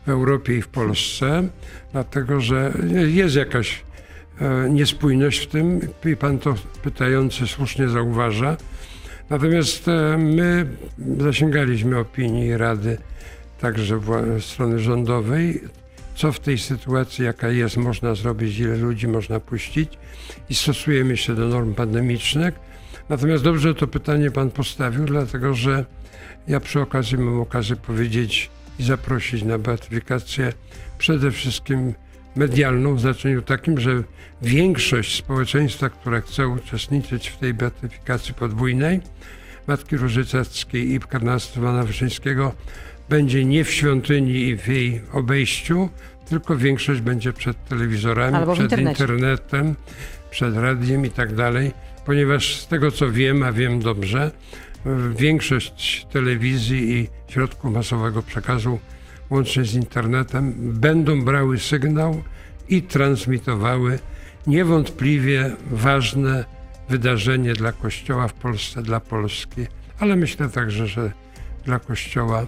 w 0.06 0.08
Europie 0.08 0.56
i 0.56 0.62
w 0.62 0.68
Polsce, 0.68 1.48
dlatego 1.92 2.40
że 2.40 2.72
jest 3.06 3.36
jakaś 3.36 3.84
e, 4.40 4.70
niespójność 4.70 5.38
w 5.38 5.46
tym 5.46 5.80
i 6.04 6.16
pan 6.16 6.38
to 6.38 6.54
pytający 6.82 7.46
słusznie 7.46 7.88
zauważa. 7.88 8.56
Natomiast 9.30 9.88
e, 9.88 10.18
my 10.18 10.66
zasięgaliśmy 11.18 11.98
opinii 11.98 12.56
Rady, 12.56 12.98
także 13.64 14.00
strony 14.40 14.78
rządowej, 14.78 15.60
co 16.14 16.32
w 16.32 16.40
tej 16.40 16.58
sytuacji, 16.58 17.24
jaka 17.24 17.48
jest, 17.48 17.76
można 17.76 18.14
zrobić, 18.14 18.58
ile 18.58 18.76
ludzi 18.76 19.08
można 19.08 19.40
puścić 19.40 19.98
i 20.50 20.54
stosujemy 20.54 21.16
się 21.16 21.34
do 21.34 21.48
norm 21.48 21.74
pandemicznych. 21.74 22.54
Natomiast 23.08 23.44
dobrze 23.44 23.74
to 23.74 23.86
pytanie 23.86 24.30
pan 24.30 24.50
postawił, 24.50 25.04
dlatego 25.04 25.54
że 25.54 25.84
ja 26.48 26.60
przy 26.60 26.80
okazji 26.80 27.18
mam 27.18 27.40
okazję 27.40 27.76
powiedzieć 27.76 28.50
i 28.78 28.84
zaprosić 28.84 29.42
na 29.42 29.58
beatyfikację 29.58 30.52
przede 30.98 31.30
wszystkim 31.30 31.94
medialną 32.36 32.94
w 32.94 33.00
znaczeniu 33.00 33.42
takim, 33.42 33.80
że 33.80 34.02
większość 34.42 35.18
społeczeństwa, 35.18 35.88
które 35.90 36.20
chce 36.20 36.48
uczestniczyć 36.48 37.28
w 37.28 37.36
tej 37.36 37.54
beatyfikacji 37.54 38.34
podwójnej, 38.34 39.00
Matki 39.66 39.96
Różycewskiej 39.96 40.94
i 40.94 41.00
kardynała 41.00 41.38
Stefana 41.38 41.82
Wyszyńskiego, 41.82 42.52
będzie 43.08 43.44
nie 43.44 43.64
w 43.64 43.70
świątyni 43.70 44.48
i 44.48 44.56
w 44.56 44.68
jej 44.68 45.00
obejściu, 45.12 45.88
tylko 46.28 46.56
większość 46.56 47.00
będzie 47.00 47.32
przed 47.32 47.64
telewizorami, 47.64 48.52
przed 48.54 48.78
internetem, 48.78 49.74
przed 50.30 50.56
radiem 50.56 51.06
i 51.06 51.10
tak 51.10 51.34
dalej, 51.34 51.72
ponieważ 52.06 52.56
z 52.56 52.66
tego 52.66 52.90
co 52.90 53.10
wiem, 53.10 53.42
a 53.42 53.52
wiem 53.52 53.80
dobrze, 53.80 54.30
większość 55.16 56.06
telewizji 56.12 56.92
i 56.92 57.08
środków 57.32 57.72
masowego 57.72 58.22
przekazu, 58.22 58.78
łącznie 59.30 59.64
z 59.64 59.74
internetem, 59.74 60.54
będą 60.56 61.24
brały 61.24 61.58
sygnał 61.58 62.22
i 62.68 62.82
transmitowały 62.82 63.98
niewątpliwie 64.46 65.56
ważne 65.70 66.44
wydarzenie 66.88 67.52
dla 67.52 67.72
Kościoła 67.72 68.28
w 68.28 68.32
Polsce, 68.32 68.82
dla 68.82 69.00
Polski, 69.00 69.66
ale 69.98 70.16
myślę 70.16 70.48
także, 70.48 70.86
że 70.86 71.12
dla 71.64 71.78
Kościoła 71.78 72.46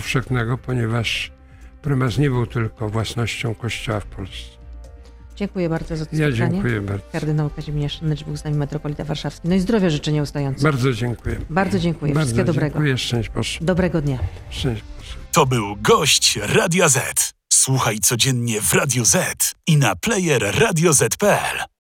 powszechnego, 0.00 0.58
ponieważ 0.58 1.32
prymas 1.82 2.18
nie 2.18 2.30
był 2.30 2.46
tylko 2.46 2.88
własnością 2.88 3.54
Kościoła 3.54 4.00
w 4.00 4.06
Polsce. 4.06 4.56
Dziękuję 5.36 5.68
bardzo 5.68 5.96
za 5.96 6.06
to 6.06 6.16
Ja 6.16 6.28
spotkanie. 6.28 6.52
dziękuję 6.52 6.80
bardzo. 6.80 7.04
Kardynał 7.12 7.50
Kazimierz 7.50 8.02
Nycz 8.02 8.24
był 8.24 8.36
z 8.36 8.44
nami 8.44 8.56
metropolita 8.56 9.04
warszawski. 9.04 9.48
No 9.48 9.54
i 9.54 9.60
zdrowia 9.60 9.90
życzę 9.90 10.12
nieustająco. 10.12 10.62
Bardzo 10.62 10.92
dziękuję. 10.92 11.36
Bardzo 11.50 11.78
dziękuję. 11.78 12.14
Bardzo 12.14 12.26
Wszystkiego 12.26 12.52
dobrego. 12.52 12.74
dziękuję. 12.74 12.98
Szczęść 12.98 13.28
Boże. 13.28 13.58
Dobrego 13.62 14.02
dnia. 14.02 14.18
Szczęść 14.50 14.82
Boże. 14.98 15.16
To 15.32 15.46
był 15.46 15.76
gość 15.76 16.38
Radia 16.42 16.88
Z. 16.88 17.32
Słuchaj 17.52 17.98
codziennie 17.98 18.60
w 18.60 18.72
Radio 18.74 19.04
Z 19.04 19.52
i 19.66 19.76
na 19.76 19.96
player 19.96 20.54
radioz.pl. 20.60 21.66